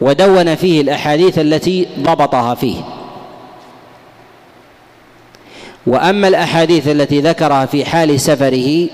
ودون 0.00 0.54
فيه 0.54 0.80
الأحاديث 0.80 1.38
التي 1.38 1.88
ضبطها 2.00 2.54
فيه. 2.54 2.76
وأما 5.86 6.28
الأحاديث 6.28 6.88
التي 6.88 7.20
ذكرها 7.20 7.66
في 7.66 7.84
حال 7.84 8.20
سفره 8.20 8.88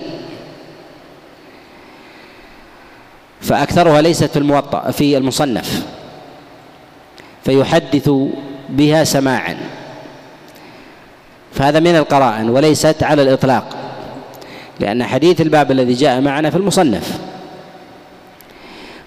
فأكثرها 3.41 4.01
ليست 4.01 4.25
في 4.25 4.39
الموطأ 4.39 4.91
في 4.91 5.17
المصنف. 5.17 5.87
فيحدث 7.45 8.11
بها 8.69 9.05
سماعا. 9.05 9.57
فهذا 11.55 11.81
من 11.81 11.97
القرائن 11.97 12.49
وليست 12.49 13.03
على 13.03 13.23
الإطلاق 13.23 13.77
لأن 14.81 15.05
حديث 15.05 15.41
الباب 15.41 15.71
الذي 15.71 15.93
جاء 15.93 16.21
معنا 16.21 16.51
في 16.51 16.57
المصنف. 16.57 17.32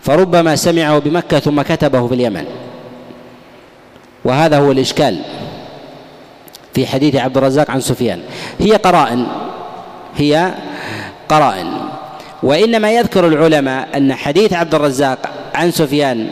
فربما 0.06 0.56
سمعه 0.56 0.99
بمكة 0.99 1.39
ثم 1.39 1.62
كتبه 1.62 2.08
في 2.08 2.14
اليمن. 2.14 2.45
وهذا 4.26 4.58
هو 4.58 4.72
الإشكال 4.72 5.20
في 6.74 6.88
حديث 6.88 7.16
عبد 7.16 7.38
الرزاق 7.38 7.72
عن 7.72 7.82
سفيان. 7.82 8.22
هي 8.60 8.72
قرائن 8.76 9.26
هي 10.18 10.51
قرائن. 11.30 11.68
وإنما 12.43 12.91
يذكر 12.91 13.28
العلماء 13.28 13.97
أن 13.97 14.14
حديث 14.14 14.53
عبد 14.53 14.76
الرزاق 14.76 15.20
عن 15.56 15.72
سفيان 15.72 16.28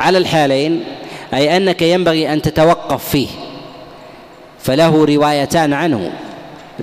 على 0.00 0.18
الحالين 0.18 0.84
أي 1.34 1.56
أنك 1.56 1.82
ينبغي 1.82 2.32
أن 2.32 2.42
تتوقف 2.42 3.08
فيه. 3.08 3.28
فله 4.60 5.04
روايتان 5.04 5.72
عنه. 5.72 6.12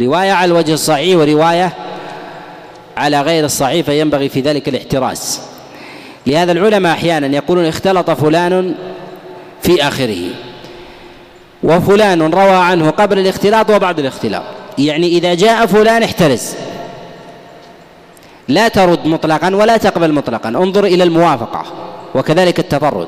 رواية 0.01 0.31
على 0.31 0.51
الوجه 0.51 0.73
الصحيح 0.73 1.17
ورواية 1.17 1.73
على 2.97 3.21
غير 3.21 3.45
الصحيح 3.45 3.85
فينبغي 3.85 4.29
في 4.29 4.41
ذلك 4.41 4.69
الاحتراز 4.69 5.52
لهذا 6.27 6.51
العلماء 6.51 6.93
أحيانا 6.93 7.27
يقولون 7.27 7.65
اختلط 7.65 8.09
فلان 8.11 8.75
في 9.61 9.87
آخره. 9.87 10.29
وفلان 11.63 12.21
روى 12.21 12.55
عنه 12.55 12.89
قبل 12.89 13.19
الاختلاط 13.19 13.69
وبعد 13.69 13.99
الاختلاط. 13.99 14.43
يعني 14.77 15.07
إذا 15.07 15.33
جاء 15.33 15.65
فلان 15.65 16.03
احترز. 16.03 16.53
لا 18.47 18.67
ترد 18.67 19.07
مطلقا 19.07 19.55
ولا 19.55 19.77
تقبل 19.77 20.13
مطلقا. 20.13 20.49
انظر 20.49 20.85
إلى 20.85 21.03
الموافقة 21.03 21.63
وكذلك 22.15 22.59
التطرد. 22.59 23.07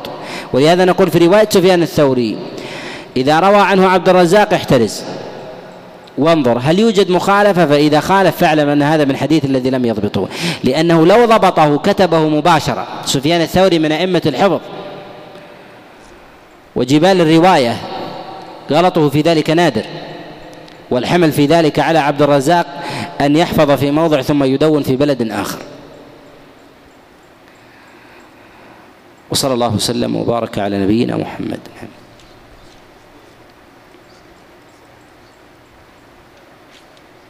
ولهذا 0.54 0.86
نقول 0.86 1.12
في 1.12 1.18
رواية 1.18 1.48
سفيان 1.50 1.82
الثوري 1.82 2.38
إذا 3.18 3.40
روى 3.40 3.58
عنه 3.58 3.88
عبد 3.88 4.10
الرزاق 4.10 4.54
احترز. 4.54 5.02
وانظر 6.18 6.60
هل 6.62 6.80
يوجد 6.80 7.12
مخالفة؟ 7.12 7.66
فإذا 7.66 8.00
خالف 8.00 8.38
فاعلم 8.38 8.70
أن 8.70 8.82
هذا 8.82 9.06
من 9.06 9.16
حديث 9.16 9.46
الذي 9.46 9.70
لم 9.70 9.86
يضبطه 9.86 10.28
لأنه 10.64 11.06
لو 11.06 11.26
ضبطه 11.26 11.78
كتبه 11.78 12.30
مباشرة. 12.30 12.88
سفيان 13.06 13.42
الثوري 13.42 13.80
من 13.80 13.92
أئمة 13.92 14.22
الحفظ. 14.26 14.60
وجبال 16.76 17.22
الرواية 17.22 17.78
غلطه 18.72 19.10
في 19.10 19.22
ذلك 19.22 19.50
نادر. 19.50 19.86
والحمل 20.92 21.32
في 21.32 21.46
ذلك 21.46 21.80
على 21.80 22.00
عبد 22.00 22.22
الرزاق 22.22 22.84
أن 23.22 23.36
يحفظ 23.36 23.72
في 23.72 23.92
موضع 23.92 24.22
ثم 24.22 24.44
يدون 24.44 24.84
في 24.84 24.96
بلد 24.96 25.32
آخر. 25.32 25.60
وصلى 29.32 29.54
الله 29.54 29.76
وسلم 29.76 30.16
وبارك 30.16 30.60
على 30.60 30.78
نبينا 30.78 31.18
محمد. 31.18 31.60